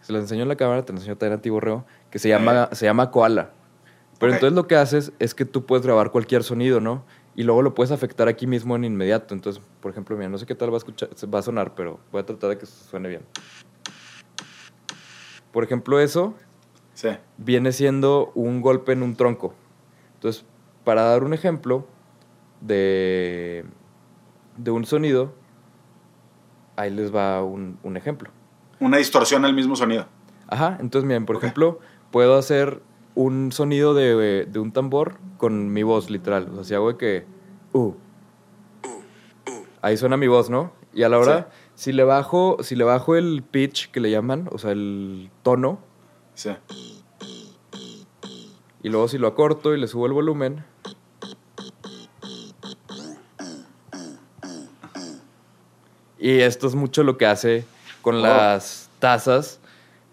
se 0.00 0.12
la 0.12 0.20
enseño 0.20 0.42
en 0.42 0.48
la 0.48 0.56
cámara, 0.56 0.84
te 0.84 0.92
la 0.92 0.98
enseño 1.00 1.16
también 1.16 1.38
a 1.38 1.42
ti, 1.42 1.50
Borreo, 1.50 1.84
que 2.10 2.18
se 2.20 2.28
llama, 2.28 2.68
se 2.72 2.84
llama 2.86 3.10
Koala. 3.10 3.50
Pero 4.20 4.32
entonces 4.34 4.54
lo 4.54 4.68
que 4.68 4.76
haces 4.76 5.12
es 5.18 5.34
que 5.34 5.44
tú 5.44 5.66
puedes 5.66 5.84
grabar 5.84 6.12
cualquier 6.12 6.44
sonido, 6.44 6.78
¿no? 6.80 7.02
Y 7.34 7.42
luego 7.42 7.62
lo 7.62 7.74
puedes 7.74 7.90
afectar 7.90 8.28
aquí 8.28 8.46
mismo 8.46 8.76
en 8.76 8.84
inmediato. 8.84 9.34
Entonces, 9.34 9.60
por 9.80 9.90
ejemplo, 9.90 10.16
mira, 10.16 10.28
no 10.28 10.38
sé 10.38 10.46
qué 10.46 10.54
tal 10.54 10.70
va 10.70 10.74
a 10.74 10.78
escuchar, 10.78 11.08
va 11.34 11.38
a 11.38 11.42
sonar, 11.42 11.74
pero 11.74 11.98
voy 12.12 12.20
a 12.20 12.26
tratar 12.26 12.50
de 12.50 12.58
que 12.58 12.66
suene 12.66 13.08
bien. 13.08 13.22
Por 15.52 15.64
ejemplo, 15.64 15.98
eso 16.00 16.34
Sí. 16.94 17.08
viene 17.38 17.72
siendo 17.72 18.30
un 18.34 18.60
golpe 18.60 18.92
en 18.92 19.02
un 19.02 19.16
tronco. 19.16 19.54
Entonces, 20.14 20.44
para 20.84 21.02
dar 21.02 21.24
un 21.24 21.32
ejemplo 21.32 21.86
de, 22.60 23.64
de 24.58 24.70
un 24.70 24.84
sonido, 24.84 25.32
ahí 26.76 26.90
les 26.90 27.14
va 27.14 27.42
un, 27.42 27.78
un 27.82 27.96
ejemplo. 27.96 28.30
Una 28.80 28.98
distorsión 28.98 29.44
al 29.44 29.54
mismo 29.54 29.76
sonido. 29.76 30.06
Ajá, 30.46 30.76
entonces 30.80 31.06
miren, 31.06 31.26
por 31.26 31.36
ejemplo, 31.36 31.78
puedo 32.10 32.36
hacer 32.36 32.82
un 33.14 33.52
sonido 33.52 33.94
de, 33.94 34.46
de 34.46 34.58
un 34.58 34.72
tambor 34.72 35.18
con 35.36 35.72
mi 35.72 35.82
voz, 35.82 36.10
literal. 36.10 36.48
O 36.50 36.54
sea, 36.56 36.64
si 36.64 36.74
hago 36.74 36.92
de 36.92 36.98
que... 36.98 37.26
Uh, 37.72 37.92
ahí 39.82 39.96
suena 39.96 40.16
mi 40.16 40.26
voz, 40.28 40.50
¿no? 40.50 40.72
Y 40.92 41.02
a 41.04 41.08
la 41.08 41.18
hora, 41.18 41.50
si, 41.74 41.92
le 41.92 42.04
bajo, 42.04 42.58
si 42.62 42.74
le 42.76 42.84
bajo 42.84 43.14
el 43.16 43.42
pitch 43.48 43.90
que 43.90 44.00
le 44.00 44.10
llaman, 44.10 44.48
o 44.52 44.58
sea, 44.58 44.72
el 44.72 45.30
tono, 45.42 45.78
Sí. 46.34 46.50
y 48.82 48.88
luego 48.88 49.08
si 49.08 49.18
lo 49.18 49.26
acorto 49.28 49.74
y 49.74 49.80
le 49.80 49.86
subo 49.86 50.06
el 50.06 50.12
volumen... 50.12 50.64
Y 56.18 56.40
esto 56.40 56.66
es 56.66 56.74
mucho 56.74 57.02
lo 57.02 57.16
que 57.16 57.26
hace 57.26 57.64
con 58.02 58.16
Oh. 58.16 58.20
las 58.20 58.90
tazas 58.98 59.58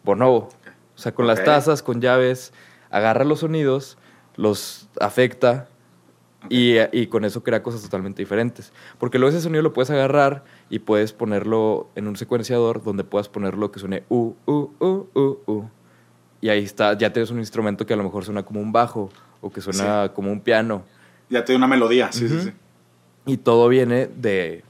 Bonobo. 0.04 0.50
O 0.96 1.00
sea, 1.00 1.13
con 1.13 1.27
las 1.27 1.44
tazas, 1.44 1.84
con 1.84 2.00
llaves, 2.01 2.54
agarra 2.91 3.24
los 3.25 3.39
sonidos, 3.39 3.98
los 4.36 4.88
afecta 5.00 5.67
y, 6.50 6.75
y 6.91 7.08
con 7.08 7.25
eso 7.25 7.44
crea 7.44 7.63
cosas 7.63 7.82
totalmente 7.82 8.22
diferentes. 8.22 8.72
Porque 9.00 9.17
luego 9.20 9.32
ese 9.36 9.41
sonido 9.44 9.62
lo 9.63 9.74
puedes 9.74 9.89
agarrar 9.89 10.44
y 10.70 10.79
puedes 10.79 11.12
ponerlo 11.13 11.89
en 11.96 12.08
un 12.08 12.15
secuenciador 12.15 12.84
donde 12.84 13.03
puedas 13.03 13.27
ponerlo 13.29 13.72
que 13.72 13.79
suene 13.79 14.03
u, 14.10 14.34
u, 14.46 14.70
u, 14.79 15.08
u, 15.13 15.38
u. 15.48 15.70
Y 16.39 16.50
ahí 16.50 16.63
está, 16.63 16.96
ya 16.98 17.12
tienes 17.12 17.32
un 17.32 17.39
instrumento 17.39 17.86
que 17.86 17.94
a 17.94 17.98
lo 17.98 18.03
mejor 18.03 18.24
suena 18.24 18.44
como 18.44 18.62
un 18.62 18.72
bajo 18.72 19.10
o 19.41 19.50
que 19.51 19.60
suena 19.62 20.12
como 20.13 20.32
un 20.32 20.39
piano. 20.41 20.84
Ya 21.29 21.44
te 21.44 21.56
una 21.56 21.67
melodía, 21.67 22.12
sí, 22.12 22.25
Ujú. 22.25 22.36
sí, 22.36 22.41
sí. 22.46 22.51
Y 23.25 23.38
todo 23.38 23.67
viene 23.67 24.08
de, 24.08 24.63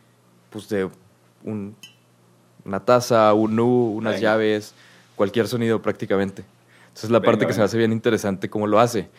pues 0.50 0.70
de 0.70 0.90
un- 1.44 1.76
una 2.66 2.80
taza, 2.80 3.34
un 3.34 3.60
U, 3.60 3.94
unas 3.98 4.16
Venga. 4.16 4.32
llaves, 4.32 4.74
cualquier 5.16 5.48
sonido 5.48 5.82
prácticamente. 5.82 6.44
Entonces 6.98 7.12
la 7.12 7.20
Venga, 7.20 7.32
parte 7.32 7.46
que 7.46 7.54
se 7.54 7.58
me 7.58 7.62
venga. 7.62 7.66
hace 7.66 7.77
bien 7.77 7.92
interesante 7.92 8.50
cómo 8.50 8.66
lo 8.66 8.80
hace. 8.80 9.10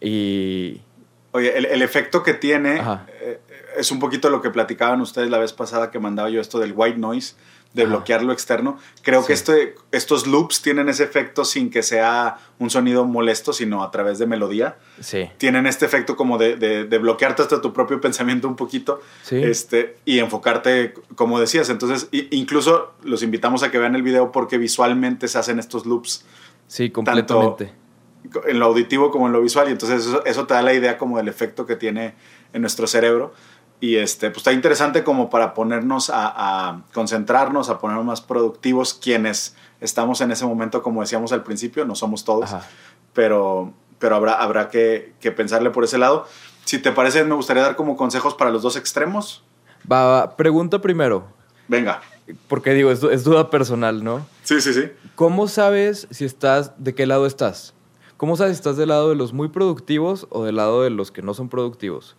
Y 0.00 0.80
Oye, 1.32 1.56
el, 1.56 1.66
el 1.66 1.82
efecto 1.82 2.22
que 2.22 2.34
tiene 2.34 2.80
eh, 3.20 3.40
es 3.76 3.90
un 3.90 3.98
poquito 3.98 4.28
lo 4.30 4.42
que 4.42 4.50
platicaban 4.50 5.00
ustedes 5.00 5.30
la 5.30 5.38
vez 5.38 5.52
pasada 5.52 5.90
que 5.90 5.98
mandaba 5.98 6.28
yo 6.30 6.40
esto 6.40 6.58
del 6.58 6.72
white 6.76 6.98
noise, 6.98 7.34
de 7.72 7.82
Ajá. 7.84 7.90
bloquear 7.90 8.22
lo 8.22 8.32
externo. 8.34 8.78
Creo 9.02 9.20
que 9.24 9.28
Sí. 9.34 9.44
este, 9.52 9.74
estos 9.92 10.26
loops 10.26 10.60
tienen 10.60 10.90
ese 10.90 11.04
efecto 11.04 11.46
sin 11.46 11.70
que 11.70 11.82
sea 11.82 12.36
un 12.58 12.68
sonido 12.68 13.06
molesto, 13.06 13.54
sino 13.54 13.82
a 13.82 13.90
través 13.90 14.18
de 14.18 14.26
melodía. 14.26 14.76
sí, 15.00 15.30
Tienen 15.38 15.66
este 15.66 15.86
efecto 15.86 16.16
como 16.16 16.36
de, 16.36 16.56
de- 16.56 16.84
de 16.84 16.98
bloquearte 16.98 17.40
hasta 17.42 17.62
tu 17.62 17.72
propio 17.72 17.98
pensamiento 18.00 18.46
un 18.48 18.56
poquito 18.56 19.00
sí. 19.22 19.36
este, 19.42 19.96
y 20.04 20.18
enfocarte, 20.18 20.92
como 21.14 21.40
decías. 21.40 21.70
Entonces, 21.70 22.08
incluso 22.30 22.92
los 23.04 23.22
invitamos 23.22 23.62
a 23.62 23.70
que 23.70 23.78
vean 23.78 23.94
el 23.94 24.02
video 24.02 24.32
porque 24.32 24.58
visualmente 24.58 25.28
se 25.28 25.38
hacen 25.38 25.58
estos 25.58 25.86
loops 25.86 26.26
sí, 26.72 26.90
completamente. 26.90 27.72
en 28.46 28.58
lo 28.58 28.66
auditivo 28.66 29.10
como 29.10 29.26
en 29.26 29.32
lo 29.32 29.42
visual 29.42 29.68
y 29.68 29.72
entonces 29.72 30.06
eso, 30.06 30.24
eso 30.24 30.46
te 30.46 30.54
da 30.54 30.62
la 30.62 30.72
idea 30.72 30.96
como 30.96 31.18
del 31.18 31.28
efecto 31.28 31.66
que 31.66 31.76
tiene 31.76 32.14
en 32.52 32.62
nuestro 32.62 32.86
cerebro 32.86 33.34
y 33.80 33.96
este 33.96 34.30
pues 34.30 34.38
está 34.38 34.52
interesante 34.52 35.04
como 35.04 35.28
para 35.28 35.54
ponernos 35.54 36.08
a, 36.08 36.68
a 36.68 36.82
concentrarnos 36.94 37.68
a 37.68 37.78
ponernos 37.78 38.04
más 38.04 38.20
productivos 38.20 38.94
quienes 38.94 39.54
estamos 39.80 40.20
en 40.20 40.30
ese 40.30 40.46
momento 40.46 40.82
como 40.82 41.00
decíamos 41.02 41.32
al 41.32 41.42
principio 41.42 41.84
no 41.84 41.94
somos 41.94 42.24
todos 42.24 42.52
Ajá. 42.52 42.66
pero 43.12 43.74
pero 43.98 44.16
habrá 44.16 44.34
habrá 44.34 44.68
que, 44.68 45.14
que 45.20 45.30
pensarle 45.30 45.70
por 45.70 45.84
ese 45.84 45.96
lado. 45.96 46.26
Si 46.64 46.78
te 46.78 46.90
parece 46.90 47.22
me 47.22 47.36
gustaría 47.36 47.62
dar 47.62 47.76
como 47.76 47.96
consejos 47.96 48.34
para 48.34 48.50
los 48.50 48.62
dos 48.62 48.76
extremos. 48.76 49.44
Va, 49.90 50.04
va, 50.04 50.36
pregunta 50.36 50.80
primero, 50.80 51.28
venga 51.68 52.02
porque 52.48 52.72
digo, 52.74 52.90
es, 52.90 53.00
du- 53.00 53.10
es 53.10 53.24
duda 53.24 53.50
personal, 53.50 54.04
¿no? 54.04 54.26
sí 54.42 54.60
sí 54.60 54.72
sí 54.72 54.90
¿Cómo 55.14 55.48
sabes 55.48 56.06
si 56.10 56.24
estás, 56.24 56.72
de 56.82 56.94
qué 56.94 57.06
lado 57.06 57.26
estás? 57.26 57.74
¿Cómo 58.16 58.36
sabes 58.36 58.56
si 58.56 58.60
estás 58.60 58.76
del 58.76 58.88
lado 58.90 59.10
de 59.10 59.16
los 59.16 59.32
muy 59.32 59.48
productivos 59.48 60.26
o 60.30 60.44
del 60.44 60.56
lado 60.56 60.82
de 60.82 60.90
los 60.90 61.10
que 61.10 61.22
no 61.22 61.34
son 61.34 61.48
productivos? 61.48 62.16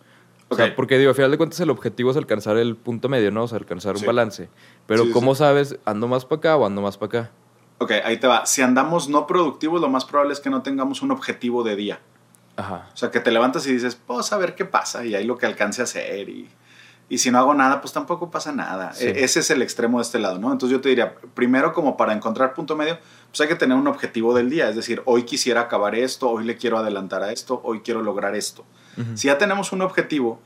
O 0.48 0.56
sea, 0.56 0.76
porque 0.76 0.98
digo, 0.98 1.08
al 1.08 1.14
final 1.16 1.30
de 1.30 1.36
cuentas 1.38 1.58
el 1.60 1.70
objetivo 1.70 2.10
es 2.10 2.16
alcanzar 2.16 2.56
el 2.58 2.76
punto 2.76 3.08
medio, 3.08 3.30
¿no? 3.32 3.44
O 3.44 3.48
sea, 3.48 3.58
alcanzar 3.58 3.96
un 3.96 4.04
balance. 4.04 4.48
Pero 4.86 5.04
sí, 5.04 5.10
¿cómo 5.10 5.34
sí. 5.34 5.38
sabes, 5.40 5.78
ando 5.84 6.06
más 6.06 6.24
para 6.26 6.38
acá 6.38 6.56
o 6.56 6.66
ando 6.66 6.82
más 6.82 6.96
para 6.98 7.20
acá? 7.22 7.30
Ok, 7.78 7.90
ahí 8.04 8.18
te 8.18 8.26
va 8.28 8.46
si 8.46 8.62
andamos 8.62 9.08
no 9.08 9.26
productivos 9.26 9.80
lo 9.80 9.88
más 9.88 10.04
probable 10.04 10.32
es 10.34 10.40
que 10.40 10.50
no 10.50 10.62
tengamos 10.62 11.02
un 11.02 11.10
objetivo 11.10 11.64
de 11.64 11.74
día 11.74 12.00
Ajá. 12.56 12.88
O 12.94 12.96
sea, 12.96 13.10
que 13.10 13.18
te 13.18 13.32
levantas 13.32 13.66
y 13.66 13.72
dices, 13.72 13.96
pues 14.06 14.32
a 14.32 14.38
ver 14.38 14.54
qué 14.54 14.64
pasa 14.64 15.04
y 15.04 15.14
ahí 15.16 15.24
lo 15.24 15.36
que 15.36 15.46
alcance 15.46 15.80
a 15.80 15.84
hacer 15.84 16.28
y, 16.28 16.48
y 17.08 17.18
si 17.18 17.30
no 17.30 17.38
hago 17.38 17.54
nada, 17.54 17.80
pues 17.80 17.92
tampoco 17.92 18.30
pasa 18.30 18.52
nada. 18.52 18.92
Sí. 18.94 19.06
E- 19.06 19.24
Ese 19.24 19.40
es 19.40 19.50
el 19.50 19.62
extremo 19.62 19.98
de 19.98 20.02
este 20.02 20.18
lado, 20.18 20.38
¿no? 20.38 20.50
Entonces 20.52 20.76
yo 20.76 20.80
te 20.80 20.88
diría, 20.88 21.14
primero 21.34 21.72
como 21.72 21.96
para 21.96 22.12
encontrar 22.12 22.54
punto 22.54 22.76
medio, 22.76 22.98
pues 23.28 23.40
hay 23.42 23.48
que 23.48 23.54
tener 23.56 23.76
un 23.76 23.86
objetivo 23.88 24.34
del 24.34 24.48
día, 24.50 24.68
es 24.70 24.76
decir, 24.76 25.02
hoy 25.04 25.24
quisiera 25.24 25.62
acabar 25.62 25.94
esto, 25.94 26.30
hoy 26.30 26.44
le 26.44 26.56
quiero 26.56 26.78
adelantar 26.78 27.22
a 27.22 27.30
esto, 27.32 27.60
hoy 27.64 27.80
quiero 27.80 28.02
lograr 28.02 28.34
esto. 28.34 28.64
Ujú. 28.96 29.16
Si 29.16 29.26
ya 29.28 29.38
tenemos 29.38 29.72
un 29.72 29.82
objetivo, 29.82 30.40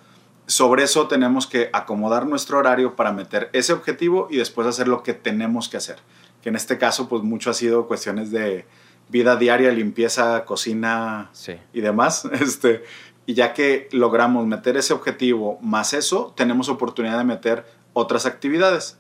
sobre 0.47 0.83
eso 0.85 1.07
tenemos 1.09 1.47
que 1.47 1.69
acomodar 1.73 2.27
nuestro 2.27 2.59
horario 2.59 2.97
para 2.97 3.13
meter 3.13 3.51
ese 3.53 3.73
objetivo 3.75 4.29
y 4.31 4.39
después 4.39 4.67
hacer 4.67 4.89
lo 4.89 5.03
que 5.03 5.13
tenemos 5.15 5.69
que 5.69 5.77
hacer. 5.77 5.99
Que 6.43 6.49
en 6.49 6.57
este 6.57 6.79
caso, 6.79 7.09
pues 7.09 7.23
mucho 7.23 7.51
ha 7.51 7.55
sido 7.55 7.87
cuestiones 7.87 8.31
de 8.31 8.65
vida 9.11 9.37
diaria, 9.37 9.71
limpieza, 9.73 10.45
cocina, 10.45 11.29
Sí. 11.33 11.55
y 11.73 11.81
demás. 11.83 12.25
Este, 12.41 12.85
y 13.29 13.35
ya 13.35 13.53
que 13.53 13.91
logramos 13.93 14.47
meter 14.47 14.79
ese 14.79 14.95
objetivo 14.95 15.59
más 15.61 15.93
eso, 15.93 16.33
tenemos 16.35 16.71
oportunidad 16.71 17.19
de 17.19 17.25
meter 17.25 17.67
otras 17.93 18.25
actividades. 18.25 18.97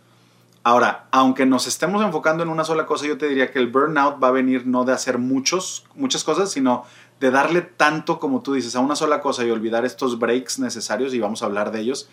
Ahora, 0.62 1.06
aunque 1.12 1.46
nos 1.46 1.66
estemos 1.66 2.04
enfocando 2.04 2.42
en 2.42 2.50
una 2.50 2.62
sola 2.64 2.84
cosa, 2.84 3.06
yo 3.06 3.16
te 3.16 3.26
diría 3.26 3.50
que 3.50 3.58
el 3.58 3.68
burnout 3.68 4.22
va 4.22 4.28
a 4.28 4.32
venir 4.32 4.66
no 4.66 4.84
de 4.84 4.92
hacer 4.92 5.16
muchos, 5.16 5.86
muchas 5.94 6.24
cosas, 6.24 6.50
sino 6.50 6.84
de 7.20 7.30
darle 7.30 7.62
tanto, 7.62 8.20
como 8.20 8.42
tú 8.42 8.52
dices, 8.52 8.76
a 8.76 8.80
una 8.80 8.96
sola 8.96 9.22
cosa 9.22 9.46
y 9.46 9.50
olvidar 9.50 9.86
estos 9.86 10.18
breaks 10.18 10.58
necesarios, 10.58 11.14
y 11.14 11.20
vamos 11.20 11.42
a 11.42 11.46
hablar 11.46 11.72
de 11.72 11.80
ellos, 11.80 12.10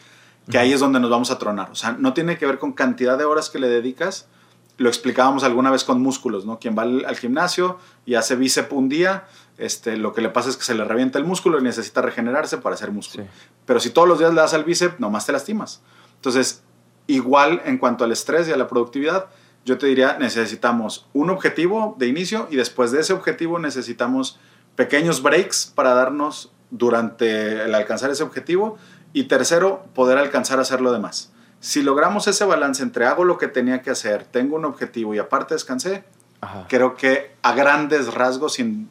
que 0.50 0.58
ahí 0.58 0.72
es 0.72 0.80
donde 0.80 1.02
nos 1.02 1.10
vamos 1.10 1.32
a 1.32 1.38
tronar. 1.38 1.70
O 1.72 1.76
sea, 1.76 1.98
no 2.00 2.14
tiene 2.14 2.38
que 2.38 2.46
ver 2.46 2.60
con 2.60 2.72
cantidad 2.72 3.18
de 3.18 3.26
horas 3.26 3.50
que 3.50 3.60
le 3.60 3.68
dedicas, 3.68 4.30
lo 4.78 4.88
explicábamos 4.88 5.44
alguna 5.44 5.70
vez 5.70 5.84
con 5.84 6.02
músculos, 6.02 6.46
¿no? 6.46 6.60
Quien 6.60 6.78
va 6.78 6.84
al, 6.84 7.04
al 7.04 7.18
gimnasio 7.18 7.78
y 8.06 8.16
hace 8.16 8.38
bíceps 8.38 8.72
un 8.72 8.88
día, 8.88 9.26
este, 9.58 9.98
lo 9.98 10.14
que 10.14 10.22
le 10.22 10.30
pasa 10.30 10.50
es 10.50 10.58
que 10.58 10.64
se 10.64 10.76
le 10.76 10.84
revienta 10.84 11.18
el 11.18 11.26
músculo 11.26 11.60
y 11.60 11.64
necesita 11.64 12.02
regenerarse 12.02 12.58
para 12.58 12.76
hacer 12.76 12.92
músculo. 12.92 13.24
Sí. 13.24 13.30
Pero 13.66 13.80
si 13.80 13.90
todos 13.90 14.08
los 14.08 14.20
días 14.20 14.34
le 14.34 14.42
das 14.42 14.54
al 14.54 14.64
bíceps, 14.64 15.00
nomás 15.00 15.26
te 15.26 15.32
lastimas. 15.32 15.82
Entonces, 16.16 16.64
igual 17.08 17.62
en 17.66 17.78
cuanto 17.78 18.04
al 18.04 18.12
estrés 18.12 18.48
y 18.48 18.52
a 18.52 18.58
la 18.58 18.68
productividad, 18.68 19.28
yo 19.66 19.78
te 19.78 19.88
diría, 19.88 20.18
necesitamos 20.20 21.08
un 21.14 21.30
objetivo 21.30 21.96
de 21.98 22.08
inicio 22.08 22.48
y 22.52 22.56
después 22.56 22.92
de 22.92 23.02
ese 23.02 23.14
objetivo 23.14 23.58
necesitamos 23.60 24.40
pequeños 24.76 25.24
breaks 25.24 25.72
para 25.74 25.94
darnos 25.94 26.52
durante 26.70 27.64
el 27.64 27.74
alcanzar 27.74 28.12
ese 28.12 28.24
objetivo 28.24 28.78
y 29.14 29.24
tercero, 29.24 29.86
poder 29.96 30.18
alcanzar 30.18 30.60
a 30.60 30.64
hacer 30.64 30.82
lo 30.82 30.92
demás. 30.92 31.32
Si 31.62 31.82
logramos 31.82 32.28
ese 32.28 32.46
balance 32.46 32.84
entre 32.84 33.06
hago 33.06 33.24
lo 33.24 33.38
que 33.38 33.48
tenía 33.48 33.82
que 33.82 33.90
hacer, 33.90 34.26
tengo 34.26 34.56
un 34.56 34.66
objetivo 34.66 35.16
y 35.16 35.20
aparte 35.20 35.56
descansé, 35.56 36.04
Ajá. 36.42 36.66
creo 36.68 36.96
que 36.96 37.36
a 37.42 37.56
grandes 37.56 38.14
rasgos, 38.14 38.54
sin, 38.54 38.90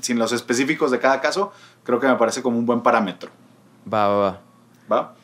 sin 0.00 0.18
los 0.18 0.32
específicos 0.32 0.90
de 0.90 0.98
cada 0.98 1.20
caso, 1.20 1.52
creo 1.84 2.00
que 2.00 2.06
me 2.06 2.16
parece 2.16 2.42
como 2.42 2.58
un 2.58 2.66
buen 2.66 2.82
parámetro. 2.82 3.30
Va, 3.92 4.08
va, 4.08 4.16
va. 4.16 4.40
¿va? 4.92 5.14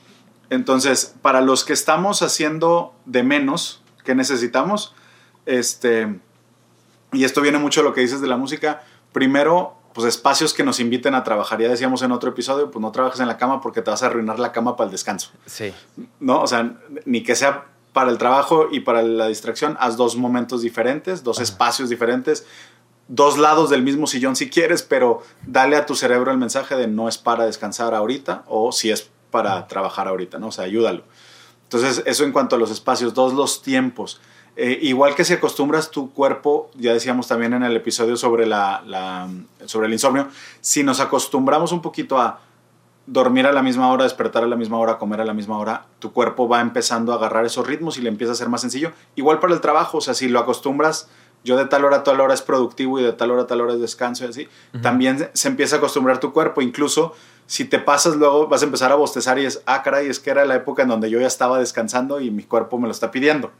Entonces, 0.50 1.14
para 1.22 1.40
los 1.40 1.64
que 1.64 1.72
estamos 1.72 2.22
haciendo 2.22 2.94
de 3.06 3.22
menos, 3.22 3.82
que 4.04 4.14
necesitamos. 4.14 4.94
Este, 5.46 6.20
y 7.12 7.24
esto 7.24 7.40
viene 7.40 7.58
mucho 7.58 7.80
de 7.80 7.88
lo 7.88 7.94
que 7.94 8.00
dices 8.00 8.20
de 8.20 8.26
la 8.26 8.36
música. 8.36 8.82
Primero, 9.12 9.76
pues 9.94 10.06
espacios 10.06 10.54
que 10.54 10.64
nos 10.64 10.80
inviten 10.80 11.14
a 11.14 11.24
trabajar. 11.24 11.60
Ya 11.60 11.68
decíamos 11.68 12.02
en 12.02 12.12
otro 12.12 12.30
episodio, 12.30 12.70
pues 12.70 12.80
no 12.82 12.92
trabajes 12.92 13.20
en 13.20 13.28
la 13.28 13.36
cama 13.36 13.60
porque 13.60 13.82
te 13.82 13.90
vas 13.90 14.02
a 14.02 14.06
arruinar 14.06 14.38
la 14.38 14.52
cama 14.52 14.76
para 14.76 14.86
el 14.86 14.92
descanso. 14.92 15.30
Sí. 15.46 15.72
¿No? 16.20 16.42
O 16.42 16.46
sea, 16.46 16.74
ni 17.04 17.22
que 17.22 17.34
sea 17.34 17.66
para 17.92 18.10
el 18.10 18.16
trabajo 18.16 18.68
y 18.70 18.80
para 18.80 19.02
la 19.02 19.26
distracción, 19.26 19.76
haz 19.78 19.96
dos 19.96 20.16
momentos 20.16 20.62
diferentes, 20.62 21.22
dos 21.24 21.40
espacios 21.40 21.90
diferentes, 21.90 22.46
dos 23.14 23.36
lados 23.36 23.68
del 23.68 23.82
mismo 23.82 24.06
sillón 24.06 24.36
si 24.36 24.48
quieres, 24.48 24.82
pero 24.82 25.22
dale 25.46 25.76
a 25.76 25.84
tu 25.84 25.94
cerebro 25.94 26.30
el 26.30 26.38
mensaje 26.38 26.76
de 26.76 26.86
no 26.86 27.08
es 27.08 27.18
para 27.18 27.44
descansar 27.44 27.94
ahorita 27.94 28.44
o 28.48 28.72
si 28.72 28.90
es 28.90 29.10
para 29.30 29.66
trabajar 29.68 30.08
ahorita, 30.08 30.38
¿no? 30.38 30.46
O 30.48 30.52
sea, 30.52 30.64
ayúdalo. 30.64 31.02
Entonces, 31.64 32.02
eso 32.06 32.24
en 32.24 32.32
cuanto 32.32 32.56
a 32.56 32.58
los 32.58 32.70
espacios. 32.70 33.12
Dos, 33.12 33.34
los 33.34 33.60
tiempos. 33.62 34.20
Eh, 34.56 34.78
igual 34.82 35.14
que 35.14 35.24
si 35.24 35.34
acostumbras 35.34 35.90
tu 35.90 36.12
cuerpo, 36.12 36.70
ya 36.74 36.92
decíamos 36.94 37.26
también 37.28 37.52
en 37.52 37.62
el 37.62 37.76
episodio 37.76 38.16
sobre, 38.16 38.46
la, 38.46 38.82
la- 38.86 39.28
sobre 39.66 39.88
el 39.88 39.92
insomnio, 39.92 40.28
si 40.62 40.82
nos 40.82 41.00
acostumbramos 41.00 41.70
un 41.72 41.82
poquito 41.82 42.18
a 42.18 42.40
dormir 43.06 43.46
a 43.46 43.52
la 43.52 43.62
misma 43.62 43.90
hora, 43.90 44.04
despertar 44.04 44.44
a 44.44 44.46
la 44.46 44.56
misma 44.56 44.78
hora, 44.78 44.96
comer 44.98 45.20
a 45.20 45.24
la 45.24 45.34
misma 45.34 45.58
hora, 45.58 45.86
tu 45.98 46.12
cuerpo 46.12 46.48
va 46.48 46.60
empezando 46.60 47.12
a 47.12 47.16
agarrar 47.16 47.44
esos 47.44 47.66
ritmos 47.66 47.98
y 47.98 48.02
le 48.02 48.08
empieza 48.10 48.32
a 48.32 48.36
ser 48.36 48.48
más 48.48 48.60
sencillo. 48.60 48.92
Igual 49.16 49.40
para 49.40 49.54
el 49.54 49.60
trabajo, 49.60 49.98
o 49.98 50.00
sea, 50.00 50.14
si 50.14 50.28
lo 50.28 50.38
acostumbras, 50.38 51.08
yo 51.44 51.56
de 51.56 51.64
tal 51.66 51.84
hora 51.84 51.98
a 51.98 52.04
tal 52.04 52.20
hora 52.20 52.34
es 52.34 52.42
productivo 52.42 53.00
y 53.00 53.02
de 53.02 53.12
tal 53.12 53.30
hora 53.30 53.42
a 53.42 53.46
tal 53.46 53.60
hora 53.60 53.74
es 53.74 53.80
descanso 53.80 54.24
y 54.24 54.28
así, 54.28 54.48
también 54.80 55.28
se 55.32 55.48
empieza 55.48 55.76
a 55.76 55.78
acostumbrar 55.78 56.20
tu 56.20 56.32
cuerpo. 56.32 56.62
Incluso 56.62 57.14
si 57.46 57.64
te 57.64 57.78
pasas 57.78 58.16
luego, 58.16 58.46
vas 58.46 58.62
a 58.62 58.66
empezar 58.66 58.92
a 58.92 58.94
bostezar 58.94 59.38
y 59.38 59.44
es, 59.44 59.62
ah, 59.66 59.82
caray, 59.82 60.08
es 60.08 60.20
que 60.20 60.30
era 60.30 60.44
la 60.44 60.54
época 60.54 60.82
en 60.82 60.88
donde 60.88 61.10
yo 61.10 61.20
ya 61.20 61.26
estaba 61.26 61.58
descansando 61.58 62.20
y 62.20 62.30
mi 62.30 62.44
cuerpo 62.44 62.78
me 62.78 62.86
lo 62.86 62.92
está 62.92 63.10
pidiendo. 63.10 63.50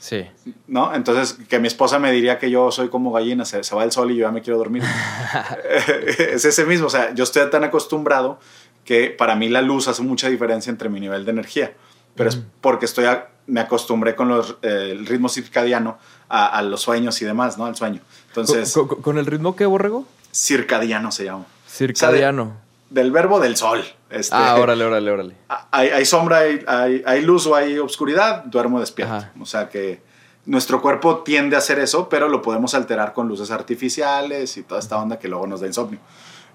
Sí. 0.00 0.26
¿no? 0.68 0.94
Entonces, 0.94 1.36
que 1.48 1.58
mi 1.58 1.66
esposa 1.66 1.98
me 1.98 2.12
diría 2.12 2.38
que 2.38 2.50
yo 2.50 2.70
soy 2.70 2.88
como 2.88 3.10
gallina, 3.12 3.44
se, 3.44 3.64
se 3.64 3.74
va 3.74 3.82
el 3.84 3.90
sol 3.92 4.10
y 4.12 4.16
yo 4.16 4.22
ya 4.26 4.30
me 4.32 4.42
quiero 4.42 4.56
dormir. 4.56 4.82
es 6.18 6.44
ese 6.44 6.64
mismo, 6.64 6.86
o 6.86 6.90
sea, 6.90 7.12
yo 7.14 7.24
estoy 7.24 7.48
tan 7.50 7.64
acostumbrado 7.64 8.38
que 8.84 9.10
para 9.10 9.34
mí 9.36 9.48
la 9.48 9.60
luz 9.62 9.88
hace 9.88 10.02
mucha 10.02 10.28
diferencia 10.28 10.70
entre 10.70 10.88
mi 10.88 11.00
nivel 11.00 11.24
de 11.24 11.30
energía, 11.32 11.74
pero 12.14 12.30
es 12.30 12.40
porque 12.60 12.86
estoy 12.86 13.04
a- 13.04 13.28
me 13.46 13.60
acostumbré 13.60 14.14
con 14.14 14.28
los, 14.28 14.56
eh, 14.62 14.90
el 14.92 15.06
ritmo 15.06 15.28
circadiano 15.28 15.98
a, 16.28 16.46
a 16.46 16.62
los 16.62 16.82
sueños 16.82 17.20
y 17.22 17.24
demás, 17.24 17.58
¿no? 17.58 17.66
Al 17.66 17.76
sueño. 17.76 18.00
Entonces, 18.28 18.72
¿Con, 18.72 18.88
con- 18.88 19.02
con 19.02 19.18
el 19.18 19.26
ritmo 19.26 19.56
que 19.56 19.66
borrego? 19.66 20.06
circadiano 20.32 21.10
se 21.12 21.24
llama. 21.24 21.46
Circadiano. 21.68 22.56
Del 22.90 23.10
verbo 23.10 23.40
del 23.40 23.56
sol. 23.56 23.84
Este, 24.10 24.34
ah, 24.34 24.56
órale, 24.58 24.84
órale, 24.84 25.10
órale. 25.10 25.34
hay, 25.70 25.88
hay 25.88 26.04
sombra, 26.06 26.38
hay, 26.38 26.64
hay, 26.66 27.02
hay 27.06 27.22
luz 27.22 27.46
o 27.46 27.54
hay 27.54 27.78
obscuridad, 27.78 28.44
duermo 28.44 28.80
despierto. 28.80 29.14
Ajá. 29.14 29.32
O 29.40 29.46
sea 29.46 29.68
que 29.68 30.00
nuestro 30.46 30.80
cuerpo 30.80 31.18
tiende 31.18 31.56
a 31.56 31.58
hacer 31.58 31.78
eso, 31.78 32.08
pero 32.08 32.28
lo 32.28 32.40
podemos 32.40 32.74
alterar 32.74 33.12
con 33.12 33.28
luces 33.28 33.50
artificiales 33.50 34.56
y 34.56 34.62
toda 34.62 34.80
esta 34.80 34.96
onda 34.96 35.18
que 35.18 35.28
luego 35.28 35.46
nos 35.46 35.60
da 35.60 35.66
insomnio. 35.66 35.98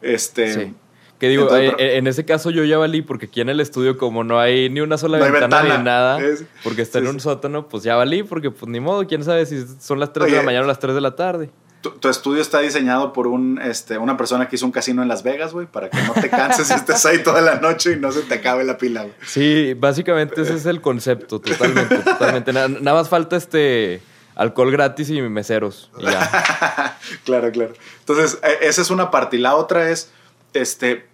Este, 0.01 0.53
Sí. 0.53 0.73
Que 1.19 1.30
digo, 1.30 1.43
Entonces, 1.43 1.69
eh, 1.71 1.76
pero- 1.78 1.93
en 1.93 2.08
ese 2.08 2.26
caso 2.26 2.49
yo 2.49 2.63
ya 2.65 2.78
valí 2.78 3.02
porque 3.02 3.28
aquí 3.28 3.39
en 3.41 3.49
el 3.49 3.60
estudio 3.60 3.97
como 3.97 4.23
no 4.23 4.39
hay 4.39 4.69
ni 4.69 4.82
una 4.82 4.97
sola 4.97 5.19
No 5.19 5.23
ventana, 5.26 5.58
ventana. 5.62 5.78
ni 5.78 5.84
nada, 5.86 6.19
Es- 6.21 6.43
porque 6.63 6.82
está 6.82 6.99
sí, 6.99 7.06
en 7.06 7.12
un 7.12 7.19
sí. 7.19 7.23
sótano, 7.23 7.69
pues 7.69 7.84
ya 7.84 7.95
valí 7.95 8.23
porque 8.23 8.52
pues 8.52 8.67
ni 8.69 8.80
modo, 8.80 9.08
quién 9.08 9.23
sabe 9.23 9.45
si 9.45 9.63
son 9.80 9.99
las 9.99 10.12
3 10.12 10.30
de 10.32 10.38
la 10.38 10.43
mañana 10.43 10.65
o 10.65 10.67
las 10.67 10.80
3 10.80 10.93
de 10.95 11.02
la 11.02 11.15
tarde. 11.15 11.49
Tu, 11.82 11.91
tu 11.91 12.08
estudio 12.08 12.41
está 12.41 12.60
diseñado 12.60 13.12
por 13.12 13.28
un, 13.28 13.60
este, 13.62 13.97
una 13.97 14.15
persona 14.15 14.47
que 14.47 14.56
hizo 14.56 14.65
un 14.65 14.71
casino 14.71 15.02
en 15.02 15.10
Las 15.10 15.21
Vegas, 15.23 15.52
güey, 15.52 15.67
para 15.67 15.89
que 15.89 16.02
no 16.04 16.13
te 16.13 16.30
canses 16.30 16.69
y 16.69 16.73
estés 16.73 17.06
ahí 17.06 17.21
toda 17.23 17.41
la 17.41 17.56
noche 17.56 17.91
y 17.91 17.95
no 17.99 18.10
se 18.13 18.21
te 18.21 18.36
acabe 18.36 18.63
la 18.63 18.78
pila, 18.78 19.02
güey. 19.02 19.13
Sí, 19.26 19.73
básicamente 19.73 20.41
ese 20.43 20.56
es 20.56 20.65
el 20.65 20.80
concepto, 20.80 21.41
totalmente, 21.41 21.97
totalmente. 21.97 22.54
Nada, 22.54 22.69
nada 22.69 22.93
más 22.97 23.10
falta 23.10 23.36
este 23.36 24.02
alcohol 24.36 24.71
gratis 24.71 25.10
y 25.10 25.21
meseros. 25.23 25.91
Y 25.99 26.04
ya. 26.06 26.97
claro, 27.26 27.52
claro. 27.52 27.73
Entonces, 27.99 28.39
eh, 28.43 28.60
esa 28.62 28.82
es 28.82 28.89
una 28.89 29.12
parte. 29.12 29.36
Y 29.36 29.39
la 29.39 29.56
otra 29.56 29.89
es, 29.89 30.10
este, 30.54 31.08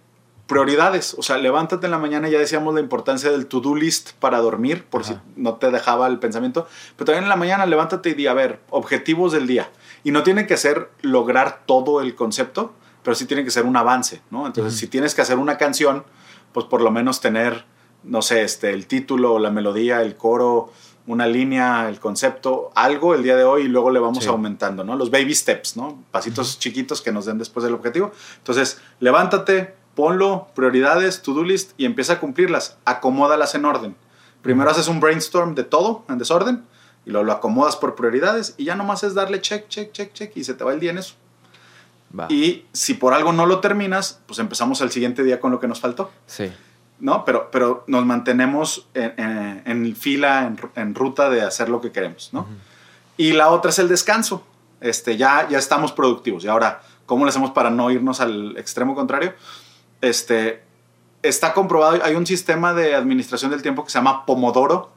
prioridades. 0.46 1.14
O 1.14 1.22
sea, 1.22 1.38
levántate 1.38 1.86
en 1.86 1.92
la 1.92 1.98
mañana, 1.98 2.28
ya 2.28 2.38
decíamos 2.38 2.74
la 2.74 2.80
importancia 2.80 3.30
del 3.30 3.46
to-do 3.46 3.74
list 3.76 4.12
para 4.18 4.38
dormir, 4.38 4.84
por 4.84 5.02
Ajá. 5.02 5.14
si 5.14 5.40
no 5.40 5.54
te 5.54 5.70
dejaba 5.70 6.08
el 6.08 6.18
pensamiento. 6.18 6.66
Pero 6.96 7.06
también 7.06 7.24
en 7.24 7.28
la 7.28 7.36
mañana 7.36 7.66
levántate 7.66 8.10
y 8.10 8.14
di, 8.14 8.26
a 8.26 8.34
ver, 8.34 8.60
objetivos 8.70 9.32
del 9.32 9.46
día. 9.46 9.70
Y 10.02 10.10
no 10.10 10.22
tiene 10.22 10.46
que 10.46 10.56
ser 10.56 10.90
lograr 11.02 11.62
todo 11.66 12.00
el 12.00 12.14
concepto, 12.14 12.74
pero 13.02 13.14
sí 13.14 13.26
tiene 13.26 13.44
que 13.44 13.50
ser 13.50 13.64
un 13.64 13.76
avance, 13.76 14.22
¿no? 14.30 14.46
Entonces, 14.46 14.78
si 14.78 14.88
tienes 14.88 15.14
que 15.14 15.22
hacer 15.22 15.38
una 15.38 15.56
canción, 15.56 16.04
pues 16.52 16.66
por 16.66 16.80
lo 16.80 16.90
menos 16.90 17.20
tener, 17.20 17.64
no 18.02 18.20
sé, 18.20 18.42
este, 18.42 18.70
el 18.70 18.86
título, 18.86 19.38
la 19.38 19.50
melodía, 19.50 20.02
el 20.02 20.16
coro, 20.16 20.72
una 21.10 21.26
línea, 21.26 21.88
el 21.88 21.98
concepto, 22.00 22.70
algo 22.74 23.14
el 23.14 23.22
día 23.22 23.36
de 23.36 23.44
hoy 23.44 23.62
y 23.62 23.68
luego 23.68 23.90
le 23.90 23.98
vamos 24.00 24.24
Sí. 24.24 24.28
aumentando, 24.28 24.84
¿no? 24.84 24.96
Los 24.96 25.10
baby 25.10 25.34
steps, 25.34 25.76
¿no? 25.76 26.02
Pasitos 26.10 26.58
chiquitos 26.58 27.02
que 27.02 27.12
nos 27.12 27.26
den 27.26 27.38
después 27.38 27.64
del 27.64 27.74
objetivo. 27.74 28.12
Entonces, 28.38 28.80
levántate, 29.00 29.74
ponlo, 29.94 30.48
prioridades, 30.54 31.22
to-do 31.22 31.42
list 31.42 31.72
y 31.76 31.84
empieza 31.84 32.14
a 32.14 32.20
cumplirlas. 32.20 32.78
Acomódalas 32.84 33.54
en 33.54 33.64
orden. 33.64 33.96
Primero 34.42 34.70
haces 34.70 34.88
un 34.88 35.00
brainstorm 35.00 35.54
de 35.54 35.64
todo 35.64 36.04
en 36.08 36.18
desorden 36.18 36.64
y 37.04 37.10
luego 37.10 37.26
lo 37.26 37.32
acomodas 37.32 37.76
por 37.76 37.94
prioridades 37.94 38.54
y 38.56 38.64
ya 38.64 38.76
nomás 38.76 39.02
es 39.02 39.14
darle 39.14 39.40
check, 39.40 39.68
check, 39.68 39.92
check, 39.92 40.12
check 40.12 40.36
y 40.36 40.44
se 40.44 40.54
te 40.54 40.64
va 40.64 40.72
el 40.72 40.80
día 40.80 40.92
en 40.92 40.98
eso. 40.98 41.14
Va. 42.18 42.26
Y 42.28 42.64
si 42.72 42.94
por 42.94 43.14
algo 43.14 43.32
no 43.32 43.46
lo 43.46 43.60
terminas, 43.60 44.20
pues 44.26 44.38
empezamos 44.38 44.80
el 44.80 44.90
siguiente 44.90 45.22
día 45.22 45.38
con 45.40 45.50
lo 45.52 45.60
que 45.60 45.68
nos 45.68 45.80
faltó. 45.80 46.10
Sí. 46.26 46.50
¿No? 47.00 47.24
Pero, 47.24 47.50
pero 47.50 47.84
nos 47.86 48.04
mantenemos 48.06 48.88
en, 48.94 49.14
en- 49.18 49.62
en 49.66 49.96
fila, 49.96 50.46
en, 50.46 50.56
ru- 50.56 50.70
en 50.76 50.94
ruta 50.94 51.28
de 51.30 51.42
hacer 51.42 51.68
lo 51.68 51.80
que 51.80 51.90
queremos, 51.92 52.30
¿no? 52.32 52.46
Y 53.16 53.32
la 53.32 53.48
otra 53.50 53.70
es 53.70 53.78
el 53.78 53.88
descanso. 53.88 54.46
Este, 54.80 55.16
ya, 55.16 55.46
ya 55.48 55.58
estamos 55.58 55.92
productivos. 55.92 56.44
Y 56.44 56.48
ahora, 56.48 56.80
¿cómo 57.06 57.24
le 57.24 57.30
hacemos 57.30 57.50
para 57.50 57.68
no 57.70 57.90
irnos 57.90 58.20
al 58.20 58.56
extremo 58.56 58.94
contrario? 58.94 59.34
Este, 60.00 60.62
está 61.22 61.52
comprobado, 61.52 62.02
hay 62.02 62.14
un 62.14 62.26
sistema 62.26 62.72
de 62.72 62.94
administración 62.94 63.50
del 63.50 63.60
tiempo 63.62 63.84
que 63.84 63.90
se 63.90 63.98
llama 63.98 64.24
Pomodoro. 64.26 64.92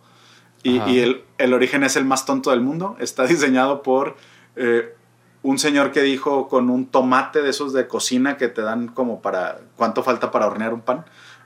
Y 0.88 1.00
el, 1.00 1.24
el 1.38 1.54
origen 1.54 1.84
es 1.84 1.98
el 1.98 2.06
más 2.06 2.26
tonto 2.26 2.52
del 2.52 2.62
mundo. 2.62 2.96
Está 3.00 3.24
diseñado 3.28 3.84
por 3.84 4.16
eh, 4.56 4.96
un 5.42 5.60
señor 5.60 5.92
que 5.92 6.02
dijo 6.02 6.48
con 6.48 6.70
un 6.70 6.86
tomate 6.86 7.42
de 7.42 7.50
esos 7.50 7.74
de 7.74 7.88
cocina 7.90 8.38
que 8.38 8.48
te 8.48 8.62
dan 8.62 8.88
como 8.88 9.22
para 9.22 9.60
cuánto 9.76 10.02
falta 10.04 10.32
para 10.32 10.48
hornear 10.48 10.74
un 10.74 10.80
pan. 10.80 11.04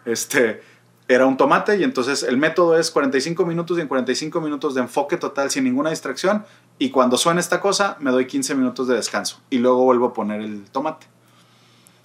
Este 0.07 0.61
era 1.09 1.25
un 1.25 1.37
tomate 1.37 1.77
y 1.77 1.83
entonces 1.83 2.23
el 2.23 2.37
método 2.37 2.77
es 2.77 2.91
45 2.91 3.45
minutos 3.45 3.77
y 3.77 3.81
en 3.81 3.87
45 3.87 4.41
minutos 4.41 4.75
de 4.75 4.81
enfoque 4.81 5.15
total 5.17 5.49
sin 5.51 5.63
ninguna 5.63 5.89
distracción 5.89 6.43
y 6.79 6.89
cuando 6.89 7.17
suena 7.17 7.39
esta 7.39 7.61
cosa 7.61 7.95
me 8.01 8.11
doy 8.11 8.27
15 8.27 8.55
minutos 8.55 8.87
de 8.89 8.95
descanso 8.95 9.39
y 9.49 9.59
luego 9.59 9.83
vuelvo 9.85 10.07
a 10.07 10.13
poner 10.13 10.41
el 10.41 10.65
tomate. 10.71 11.07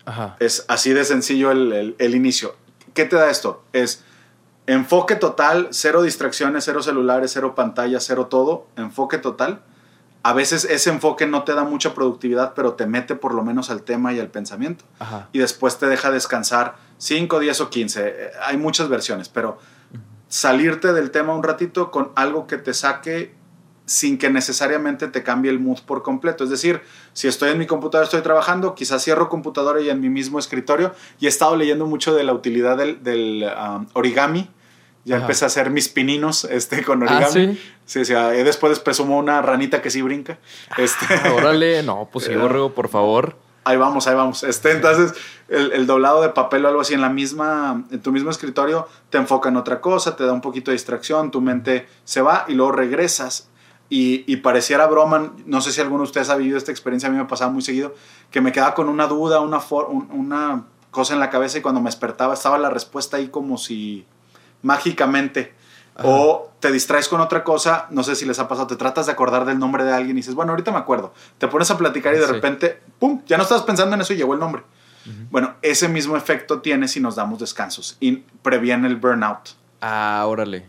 Ajá. 0.04 0.36
Es 0.40 0.64
así 0.68 0.92
de 0.92 1.04
sencillo 1.04 1.50
el, 1.50 1.72
el- 1.72 1.96
el 1.98 2.14
inicio. 2.14 2.54
¿Qué 2.94 3.04
te 3.04 3.16
da 3.16 3.30
esto? 3.30 3.62
Es 3.72 4.04
enfoque 4.66 5.16
total, 5.16 5.68
cero 5.70 6.02
distracciones, 6.02 6.64
cero 6.64 6.82
celulares, 6.82 7.32
cero 7.32 7.54
pantalla, 7.54 8.00
cero 8.00 8.26
todo, 8.26 8.66
enfoque 8.76 9.18
total. 9.18 9.62
A 10.24 10.32
veces 10.32 10.64
ese 10.64 10.90
enfoque 10.90 11.26
no 11.26 11.42
te 11.42 11.54
da 11.54 11.64
mucha 11.64 11.94
productividad, 11.94 12.54
pero 12.54 12.74
te 12.74 12.86
mete 12.86 13.16
por 13.16 13.34
lo 13.34 13.42
menos 13.42 13.70
al 13.70 13.82
tema 13.82 14.12
y 14.12 14.20
al 14.20 14.28
pensamiento. 14.28 14.84
Ajá. 15.00 15.28
Y 15.32 15.40
después 15.40 15.78
te 15.78 15.86
deja 15.86 16.12
descansar 16.12 16.76
5, 17.02 17.40
10 17.40 17.60
o 17.62 17.68
15. 17.70 18.00
Eh, 18.06 18.30
Hay 18.44 18.56
muchas 18.56 18.88
versiones, 18.88 19.28
pero 19.28 19.58
salirte 20.28 20.92
del 20.92 21.10
tema 21.10 21.34
un 21.34 21.42
ratito 21.42 21.90
con 21.90 22.12
algo 22.14 22.46
que 22.46 22.58
te 22.58 22.72
saque 22.74 23.34
sin 23.84 24.16
que 24.18 24.30
necesariamente 24.30 25.08
te 25.08 25.24
cambie 25.24 25.50
el 25.50 25.58
mood 25.58 25.80
por 25.84 26.04
completo. 26.04 26.44
Es 26.44 26.50
decir, 26.50 26.80
si 27.12 27.26
estoy 27.26 27.50
en 27.50 27.58
mi 27.58 27.66
computadora, 27.66 28.04
estoy 28.04 28.22
trabajando, 28.22 28.76
quizás 28.76 29.02
cierro 29.02 29.28
computadora 29.28 29.80
y 29.80 29.90
en 29.90 30.00
mi 30.00 30.08
mismo 30.08 30.38
escritorio. 30.38 30.94
Y 31.18 31.26
he 31.26 31.28
estado 31.28 31.56
leyendo 31.56 31.86
mucho 31.86 32.14
de 32.14 32.22
la 32.22 32.32
utilidad 32.32 32.76
del, 32.76 33.02
del, 33.02 33.50
um, 33.60 33.86
origami. 33.94 34.48
Ya 35.04 35.16
Ajá. 35.16 35.24
empecé 35.24 35.44
a 35.44 35.48
hacer 35.48 35.70
mis 35.70 35.88
pininos 35.88 36.44
este, 36.50 36.84
con 36.84 37.02
Ah, 37.02 37.06
origami. 37.16 37.54
¿sí? 37.56 37.60
Sí, 37.84 38.04
sí, 38.04 38.14
ah, 38.14 38.28
después 38.30 38.78
presumo 38.78 39.18
una 39.18 39.42
ranita 39.42 39.82
que 39.82 39.90
sí 39.90 40.00
brinca. 40.02 40.38
Este, 40.78 41.04
Ah, 41.24 41.32
órale, 41.34 41.82
no, 41.82 42.08
pues 42.12 42.26
sí, 42.26 42.34
borrego, 42.36 42.72
por 42.72 42.88
favor. 42.88 43.36
Ahí 43.64 43.76
vamos, 43.76 44.06
ahí 44.06 44.14
vamos. 44.14 44.42
Este, 44.42 44.72
entonces, 44.72 45.14
el, 45.48 45.72
el 45.72 45.86
doblado 45.86 46.22
de 46.22 46.30
papel 46.30 46.64
o 46.64 46.68
algo 46.68 46.80
así 46.80 46.94
en 46.94 47.00
la 47.00 47.08
misma, 47.08 47.84
en 47.90 48.00
tu 48.00 48.10
mismo 48.10 48.30
escritorio, 48.30 48.88
te 49.10 49.18
enfoca 49.18 49.48
en 49.48 49.56
otra 49.56 49.80
cosa, 49.80 50.16
te 50.16 50.24
da 50.24 50.32
un 50.32 50.40
poquito 50.40 50.70
de 50.70 50.76
distracción, 50.76 51.30
tu 51.30 51.40
mente 51.40 51.86
se 52.04 52.22
va 52.22 52.44
y 52.48 52.54
luego 52.54 52.72
regresas. 52.72 53.48
Y, 53.88 54.24
y 54.26 54.36
pareciera 54.38 54.86
broma, 54.86 55.34
no 55.44 55.60
sé 55.60 55.70
si 55.70 55.80
alguno 55.80 55.98
de 55.98 56.04
ustedes 56.04 56.30
ha 56.30 56.36
vivido 56.36 56.56
esta 56.56 56.70
experiencia, 56.70 57.10
a 57.10 57.12
mí 57.12 57.18
me 57.18 57.26
pasaba 57.26 57.52
muy 57.52 57.60
seguido, 57.60 57.94
que 58.30 58.40
me 58.40 58.50
quedaba 58.50 58.74
con 58.74 58.88
una 58.88 59.06
duda, 59.06 59.40
una, 59.40 59.60
una 60.10 60.64
cosa 60.90 61.12
en 61.12 61.20
la 61.20 61.28
cabeza 61.28 61.58
y 61.58 61.60
cuando 61.60 61.80
me 61.80 61.88
despertaba 61.88 62.32
estaba 62.34 62.56
la 62.58 62.70
respuesta 62.70 63.18
ahí 63.18 63.28
como 63.28 63.58
si 63.58 64.06
mágicamente. 64.62 65.54
O 66.02 66.50
te 66.60 66.72
distraes 66.72 67.08
con 67.08 67.20
otra 67.20 67.44
cosa, 67.44 67.86
no 67.90 68.02
sé 68.02 68.14
si 68.16 68.24
les 68.24 68.38
ha 68.38 68.48
pasado, 68.48 68.66
te 68.66 68.76
tratas 68.76 69.06
de 69.06 69.12
acordar 69.12 69.44
del 69.44 69.58
nombre 69.58 69.84
de 69.84 69.92
alguien 69.92 70.16
y 70.16 70.20
dices, 70.20 70.34
bueno, 70.34 70.52
ahorita 70.52 70.70
me 70.72 70.78
acuerdo. 70.78 71.12
Te 71.38 71.48
pones 71.48 71.70
a 71.70 71.76
platicar 71.76 72.14
y 72.14 72.18
de 72.18 72.26
Sí. 72.26 72.32
repente, 72.32 72.80
¡pum! 72.98 73.20
Ya 73.26 73.36
no 73.36 73.42
estabas 73.42 73.64
pensando 73.64 73.94
en 73.94 74.00
eso 74.00 74.12
y 74.12 74.16
llegó 74.16 74.34
el 74.34 74.40
nombre. 74.40 74.62
Bueno, 75.30 75.54
ese 75.62 75.88
mismo 75.88 76.16
efecto 76.16 76.60
tiene 76.60 76.86
si 76.86 77.00
nos 77.00 77.16
damos 77.16 77.40
descansos 77.40 77.96
y 77.98 78.18
previene 78.42 78.86
el 78.86 78.96
burnout. 78.96 79.50
Ah, 79.80 80.24
órale. 80.28 80.66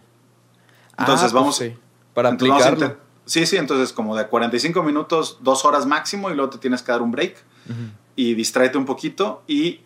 Entonces, 0.98 1.26
Ah, 1.28 1.32
pues 1.32 1.34
vamos, 1.34 1.56
sí. 1.56 1.78
Para 2.16 2.30
Entonces, 2.30 2.66
aplicarlo. 2.68 2.98
Sí, 3.26 3.46
sí, 3.46 3.58
entonces 3.58 3.94
como 3.94 4.16
de 4.18 4.28
45 4.28 4.82
minutos, 4.84 5.38
dos 5.42 5.64
horas 5.66 5.86
máximo 5.86 6.30
y 6.32 6.36
luego 6.36 6.50
te 6.50 6.58
tienes 6.58 6.82
que 6.82 6.92
dar 6.92 7.02
un 7.04 7.12
break 7.12 7.36
y 8.16 8.34
distráete 8.34 8.78
un 8.78 8.86
poquito 8.86 9.44
y 9.48 9.82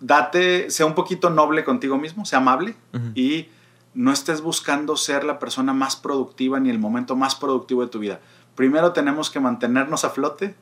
date, 0.00 0.70
sea 0.70 0.86
un 0.86 0.94
poquito 0.94 1.30
noble 1.30 1.64
contigo 1.64 1.96
mismo, 1.98 2.24
sea 2.24 2.38
amable 2.38 2.76
Ujú. 2.92 3.04
y 3.14 3.48
no 3.94 4.12
estés 4.12 4.40
buscando 4.40 4.96
ser 4.96 5.24
la 5.24 5.38
persona 5.38 5.72
más 5.72 5.96
productiva 5.96 6.60
ni 6.60 6.70
el 6.70 6.78
momento 6.78 7.16
más 7.16 7.34
productivo 7.34 7.82
de 7.82 7.88
tu 7.88 8.00
vida. 8.00 8.20
Primero 8.54 8.92
tenemos 8.92 9.30
que 9.30 9.40
mantenernos 9.40 10.04
a 10.04 10.10
flote, 10.10 10.54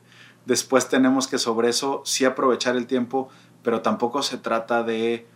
después 0.45 0.87
tenemos 0.87 1.27
que 1.27 1.37
sobre 1.37 1.69
eso 1.69 2.01
sí 2.05 2.25
aprovechar 2.25 2.75
el 2.75 2.87
tiempo, 2.87 3.29
pero 3.63 3.81
tampoco 3.81 4.21
se 4.23 4.37
trata 4.37 4.83
de 4.83 5.27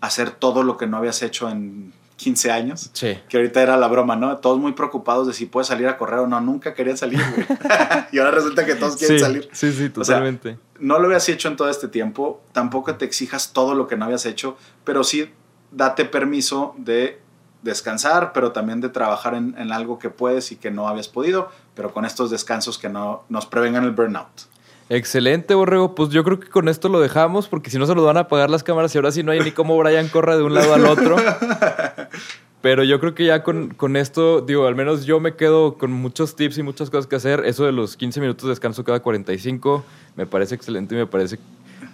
hacer 0.00 0.30
todo 0.30 0.62
lo 0.62 0.76
que 0.76 0.86
no 0.86 0.96
habías 0.96 1.22
hecho 1.22 1.48
en 1.48 1.92
15 2.16 2.50
años. 2.52 2.90
Sí. 2.92 3.18
Que 3.28 3.38
ahorita 3.38 3.62
era 3.62 3.76
la 3.76 3.88
broma, 3.88 4.16
¿no? 4.16 4.36
Todos 4.38 4.58
muy 4.58 4.72
preocupados 4.72 5.26
de 5.26 5.32
si 5.32 5.46
puedes 5.46 5.68
salir 5.68 5.88
a 5.88 5.96
correr 5.96 6.20
o 6.20 6.26
no. 6.26 6.40
Nunca 6.40 6.74
querían 6.74 6.96
salir, 6.96 7.20
güey. 7.34 7.46
y 8.12 8.18
ahora 8.18 8.30
resulta 8.30 8.64
que 8.64 8.74
todos 8.76 8.96
quieren 8.96 9.18
sí, 9.18 9.24
salir. 9.24 9.48
Sí, 9.52 9.72
sí, 9.72 9.90
O 9.96 10.04
sea, 10.04 10.16
totalmente. 10.16 10.58
No 10.78 10.98
lo 10.98 11.06
habías 11.06 11.28
hecho 11.28 11.48
en 11.48 11.56
todo 11.56 11.68
este 11.68 11.88
tiempo. 11.88 12.42
Tampoco 12.52 12.94
te 12.96 13.04
exijas 13.04 13.52
todo 13.52 13.74
lo 13.74 13.88
que 13.88 13.96
no 13.96 14.04
habías 14.04 14.26
hecho. 14.26 14.56
Pero 14.84 15.02
sí 15.02 15.30
date 15.74 16.04
permiso 16.04 16.74
de 16.78 17.20
descansar, 17.64 18.32
pero 18.32 18.52
también 18.52 18.80
de 18.80 18.88
trabajar 18.88 19.34
en, 19.34 19.56
en 19.58 19.72
algo 19.72 19.98
que 19.98 20.10
puedes 20.10 20.52
y 20.52 20.56
que 20.56 20.70
no 20.70 20.86
habías 20.86 21.08
podido. 21.08 21.48
Pero 21.74 21.92
con 21.92 22.04
estos 22.04 22.30
descansos 22.30 22.78
que 22.78 22.88
no 22.88 23.24
nos 23.28 23.46
prevengan 23.46 23.84
el 23.84 23.90
burnout. 23.90 24.54
Excelente, 24.88 25.54
Borrego. 25.54 25.94
Pues 25.94 26.10
yo 26.10 26.24
creo 26.24 26.38
que 26.38 26.48
con 26.48 26.68
esto 26.68 26.88
lo 26.88 27.00
dejamos, 27.00 27.48
porque 27.48 27.70
si 27.70 27.78
no 27.78 27.86
se 27.86 27.94
nos 27.94 28.04
van 28.04 28.18
a 28.18 28.20
apagar 28.20 28.50
las 28.50 28.62
cámaras 28.62 28.94
y 28.94 28.98
ahora 28.98 29.10
sí 29.10 29.22
no 29.22 29.32
hay 29.32 29.40
ni 29.40 29.50
cómo 29.50 29.78
Brian 29.78 30.08
corra 30.08 30.36
de 30.36 30.42
un 30.42 30.54
lado 30.54 30.74
al 30.74 30.84
otro. 30.84 31.16
Pero 32.60 32.82
yo 32.82 32.98
creo 32.98 33.14
que 33.14 33.26
ya 33.26 33.42
con, 33.42 33.74
con 33.74 33.94
esto, 33.94 34.40
digo, 34.40 34.66
al 34.66 34.74
menos 34.74 35.04
yo 35.04 35.20
me 35.20 35.36
quedo 35.36 35.76
con 35.76 35.92
muchos 35.92 36.34
tips 36.34 36.56
y 36.58 36.62
muchas 36.62 36.88
cosas 36.88 37.06
que 37.06 37.16
hacer. 37.16 37.44
Eso 37.44 37.66
de 37.66 37.72
los 37.72 37.96
15 37.96 38.20
minutos 38.20 38.44
de 38.44 38.50
descanso 38.50 38.84
cada 38.84 39.00
45 39.00 39.84
me 40.16 40.26
parece 40.26 40.54
excelente 40.54 40.94
y 40.94 40.98
me 40.98 41.06
parece 41.06 41.38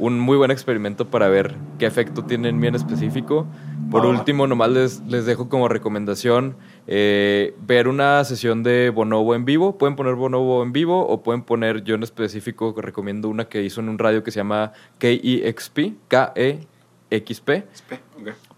un 0.00 0.18
muy 0.18 0.38
buen 0.38 0.50
experimento 0.50 1.08
para 1.08 1.28
ver 1.28 1.54
qué 1.78 1.86
efecto 1.86 2.24
tiene 2.24 2.48
en 2.48 2.58
mí 2.58 2.66
en 2.66 2.74
específico. 2.74 3.46
Por 3.90 4.06
último, 4.06 4.46
nomás 4.46 4.70
les, 4.70 5.00
les 5.02 5.26
dejo 5.26 5.48
como 5.48 5.68
recomendación 5.68 6.56
eh, 6.86 7.54
ver 7.66 7.86
una 7.86 8.24
sesión 8.24 8.62
de 8.62 8.88
Bonobo 8.90 9.34
en 9.34 9.44
vivo. 9.44 9.76
Pueden 9.76 9.96
poner 9.96 10.14
Bonobo 10.14 10.62
en 10.62 10.72
vivo 10.72 11.06
o 11.06 11.22
pueden 11.22 11.42
poner, 11.42 11.84
yo 11.84 11.96
en 11.96 12.02
específico 12.02 12.74
recomiendo 12.76 13.28
una 13.28 13.44
que 13.46 13.62
hizo 13.62 13.80
en 13.80 13.90
un 13.90 13.98
radio 13.98 14.24
que 14.24 14.30
se 14.30 14.40
llama 14.40 14.72
KEXP, 14.98 15.78
K-E-X-P. 16.08 17.64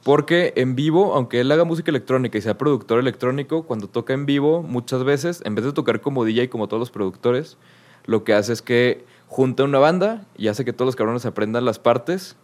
Porque 0.04 0.52
en 0.56 0.76
vivo, 0.76 1.14
aunque 1.14 1.40
él 1.40 1.50
haga 1.50 1.64
música 1.64 1.90
electrónica 1.90 2.38
y 2.38 2.40
sea 2.40 2.56
productor 2.56 3.00
electrónico, 3.00 3.64
cuando 3.64 3.88
toca 3.88 4.12
en 4.12 4.26
vivo, 4.26 4.62
muchas 4.62 5.02
veces, 5.02 5.42
en 5.44 5.56
vez 5.56 5.64
de 5.64 5.72
tocar 5.72 6.00
como 6.00 6.24
DJ 6.24 6.50
como 6.50 6.68
todos 6.68 6.80
los 6.80 6.90
productores, 6.90 7.56
lo 8.04 8.22
que 8.22 8.34
hace 8.34 8.52
es 8.52 8.62
que 8.62 9.04
junta 9.32 9.64
una 9.64 9.78
banda 9.78 10.26
y 10.36 10.48
hace 10.48 10.64
que 10.64 10.74
todos 10.74 10.86
los 10.86 10.96
cabrones 10.96 11.24
aprendan 11.24 11.64
las 11.64 11.78
partes 11.78 12.36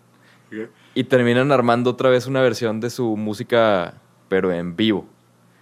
Ok. 0.47 0.71
y 0.95 1.05
terminan 1.05 1.53
armando 1.53 1.91
otra 1.91 2.09
vez 2.09 2.27
una 2.27 2.41
versión 2.41 2.81
de 2.81 2.89
su 2.89 3.15
música, 3.17 3.95
pero 4.31 4.51
en 4.51 4.75
vivo. 4.75 5.07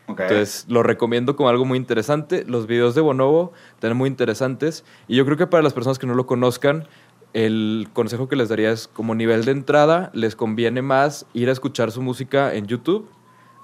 Ok. 0.06 0.20
Entonces, 0.20 0.66
lo 0.68 0.84
recomiendo 0.84 1.34
como 1.34 1.48
algo 1.48 1.64
muy 1.64 1.78
interesante. 1.78 2.44
Los 2.46 2.68
videos 2.68 2.94
de 2.94 3.00
Bonobo 3.00 3.52
están 3.74 3.96
muy 3.96 4.08
interesantes. 4.08 4.84
Y 5.08 5.16
yo 5.16 5.24
creo 5.24 5.36
que 5.36 5.48
para 5.48 5.64
las 5.64 5.72
personas 5.72 5.98
que 5.98 6.06
no 6.06 6.14
lo 6.14 6.26
conozcan, 6.26 6.86
el 7.32 7.88
consejo 7.92 8.28
que 8.28 8.36
les 8.36 8.48
daría 8.48 8.70
es 8.70 8.86
como 8.86 9.16
nivel 9.16 9.44
de 9.44 9.50
entrada, 9.50 10.12
les 10.14 10.36
conviene 10.36 10.80
más 10.80 11.26
ir 11.34 11.48
a 11.48 11.52
escuchar 11.52 11.90
su 11.90 12.02
música 12.02 12.54
en 12.54 12.66
YouTube 12.68 13.08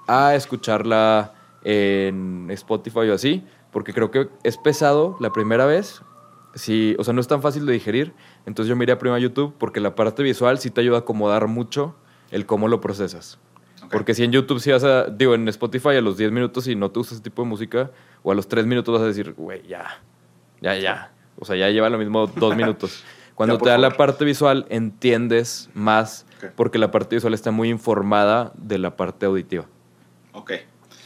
a 0.07 0.35
escucharla 0.35 1.33
en 1.63 2.49
Spotify 2.51 3.07
o 3.09 3.13
así, 3.13 3.41
porque 3.71 3.93
creo 3.93 4.11
que 4.11 4.27
es 4.43 4.57
pesado 4.57 5.15
la 5.21 5.31
primera 5.31 5.65
vez. 5.65 6.01
Sí, 6.55 6.95
o 6.99 7.03
sea, 7.03 7.13
no 7.13 7.21
es 7.21 7.27
tan 7.27 7.41
fácil 7.41 7.65
de 7.65 7.73
digerir. 7.73 8.13
Entonces 8.45 8.69
yo 8.69 8.75
me 8.75 8.83
iría 8.83 8.97
primero 8.99 9.15
a 9.15 9.19
YouTube 9.19 9.55
porque 9.57 9.79
la 9.79 9.95
parte 9.95 10.21
visual 10.23 10.59
sí 10.59 10.69
te 10.69 10.81
ayuda 10.81 10.97
a 10.97 10.99
acomodar 11.01 11.47
mucho 11.47 11.95
el 12.31 12.45
cómo 12.45 12.67
lo 12.67 12.79
procesas. 12.81 13.39
Ok. 13.83 13.91
Porque 13.91 14.13
si 14.13 14.23
en 14.23 14.31
YouTube 14.31 14.59
si 14.59 14.71
vas 14.71 14.83
a, 14.83 15.05
digo, 15.05 15.33
en 15.35 15.47
Spotify 15.49 15.89
a 15.89 16.01
los 16.01 16.17
10 16.17 16.31
minutos 16.31 16.67
y 16.67 16.75
no 16.75 16.91
te 16.91 16.99
gusta 16.99 17.15
ese 17.15 17.23
tipo 17.23 17.41
de 17.43 17.47
música, 17.49 17.91
o 18.21 18.31
a 18.31 18.35
los 18.35 18.47
3 18.47 18.65
minutos 18.65 18.93
vas 18.93 19.01
a 19.03 19.07
decir, 19.07 19.33
güey, 19.33 19.65
ya, 19.67 19.99
ya, 20.61 20.75
ya. 20.77 21.11
O 21.39 21.45
sea, 21.45 21.55
ya 21.55 21.69
lleva 21.69 21.89
lo 21.89 21.97
mismo 21.97 22.27
dos 22.27 22.55
minutos. 22.55 23.03
Cuando 23.35 23.57
te 23.57 23.69
da 23.69 23.79
la 23.79 23.89
favor. 23.89 23.97
parte 23.97 24.25
visual, 24.25 24.67
entiendes 24.69 25.69
más, 25.73 26.27
Ok. 26.37 26.51
porque 26.55 26.77
la 26.77 26.91
parte 26.91 27.15
visual 27.15 27.33
está 27.33 27.49
muy 27.49 27.69
informada 27.69 28.51
de 28.55 28.77
la 28.77 28.95
parte 28.95 29.25
auditiva. 29.25 29.65
Ok. 30.33 30.51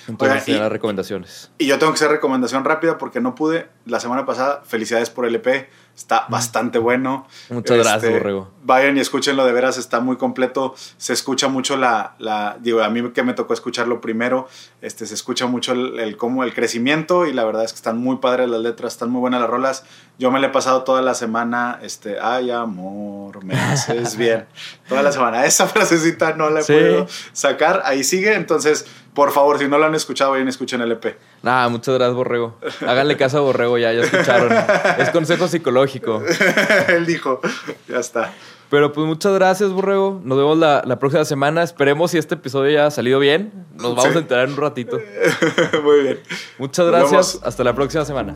Entonces, 0.08 0.44
Oigan, 0.48 0.58
y- 0.58 0.62
las 0.62 0.72
recomendaciones. 0.72 1.52
Y 1.58 1.68
yo 1.68 1.78
tengo 1.80 1.92
que 1.92 1.98
hacer 1.98 2.10
recomendación 2.12 2.64
rápida 2.66 2.98
porque 2.98 3.20
no 3.22 3.36
pude 3.36 3.68
la 3.86 4.00
semana 4.00 4.26
pasada. 4.26 4.62
Felicidades 4.66 5.10
por 5.10 5.26
el 5.26 5.36
EP. 5.36 5.70
Está 5.96 6.28
bastante 6.30 6.78
bueno. 6.78 7.26
Este, 7.42 7.54
Muchas 7.56 7.78
gracias, 7.80 8.12
Borrego. 8.14 8.52
Vayan 8.64 8.96
y 8.98 9.00
escúchenlo, 9.00 9.46
de 9.46 9.52
veras 9.52 9.80
está 9.80 10.00
muy 10.00 10.16
completo. 10.18 10.76
Se 10.98 11.12
escucha 11.12 11.48
mucho 11.48 11.76
la, 11.76 12.14
la 12.20 12.58
digo, 12.60 12.84
a 12.84 12.90
mí 12.90 13.10
que 13.14 13.24
me 13.24 13.34
tocó 13.34 13.56
escucharlo 13.56 14.00
primero, 14.00 14.48
este, 14.82 15.08
se 15.08 15.16
escucha 15.16 15.48
mucho 15.48 15.72
el, 15.72 16.00
el 16.00 16.16
cómo, 16.16 16.44
el 16.44 16.54
crecimiento 16.54 17.26
y 17.26 17.34
la 17.34 17.44
verdad 17.46 17.64
es 17.64 17.72
que 17.72 17.78
están 17.78 17.98
muy 17.98 18.18
padres 18.18 18.48
las 18.48 18.62
letras, 18.62 18.94
están 18.94 19.10
muy 19.10 19.22
buenas 19.22 19.42
las 19.42 19.50
rolas. 19.50 19.86
Yo 20.20 20.30
me 20.30 20.40
le 20.40 20.48
he 20.48 20.50
pasado 20.52 20.84
toda 20.84 21.02
la 21.02 21.16
semana, 21.16 21.80
este, 21.82 22.20
ay 22.22 22.52
amor, 22.52 23.44
me 23.44 23.56
haces 23.56 24.18
bien. 24.18 24.46
Toda 24.88 25.02
la 25.02 25.12
semana. 25.12 25.46
Esa 25.46 25.66
frasecita 25.68 26.34
no 26.34 26.50
la 26.52 26.60
he 26.60 26.64
Sí. 26.64 26.74
podido 26.74 27.08
sacar, 27.34 27.82
ahí 27.86 28.04
sigue. 28.04 28.36
Entonces, 28.36 28.86
por 29.18 29.32
favor, 29.32 29.58
si 29.58 29.68
no 29.68 29.80
lo 29.80 29.88
han 29.88 29.96
escuchado, 29.96 30.30
vayan, 30.30 30.48
escuchen 30.48 30.80
el 30.80 30.92
EP. 30.92 31.18
Nada, 31.42 31.68
muchas 31.70 31.96
gracias, 31.96 32.14
Borrego. 32.14 32.56
Háganle 32.82 33.18
caso 33.18 33.40
a 33.40 33.42
Borrego 33.42 33.80
ya, 33.80 33.92
ya 33.92 34.02
escucharon. 34.02 34.56
es 35.00 35.10
consejo 35.10 35.48
psicológico. 35.48 36.22
Él 36.88 37.08
dijo, 37.08 37.42
ya 37.88 37.98
está. 37.98 38.32
Pero 38.70 38.94
pues 38.94 39.08
muchas 39.08 39.34
gracias, 39.34 39.72
Borrego. 39.72 40.22
Nos 40.24 40.38
vemos 40.38 40.60
la, 40.60 40.84
la, 40.86 41.00
próxima 41.00 41.26
semana. 41.26 41.64
Esperemos 41.64 42.12
si 42.12 42.20
este 42.20 42.36
episodio 42.36 42.72
ya 42.72 42.86
ha 42.86 42.92
salido 42.92 43.18
bien. 43.18 43.52
Nos 43.74 43.96
vamos 43.96 44.16
a 44.16 44.20
enterar 44.20 44.50
en 44.50 44.54
un 44.54 44.58
ratito. 44.58 45.00
Muy 45.84 46.02
bien. 46.02 46.20
Muchas 46.60 46.86
gracias. 46.86 47.40
Hasta 47.42 47.64
la 47.64 47.74
próxima 47.74 48.06
semana. 48.06 48.36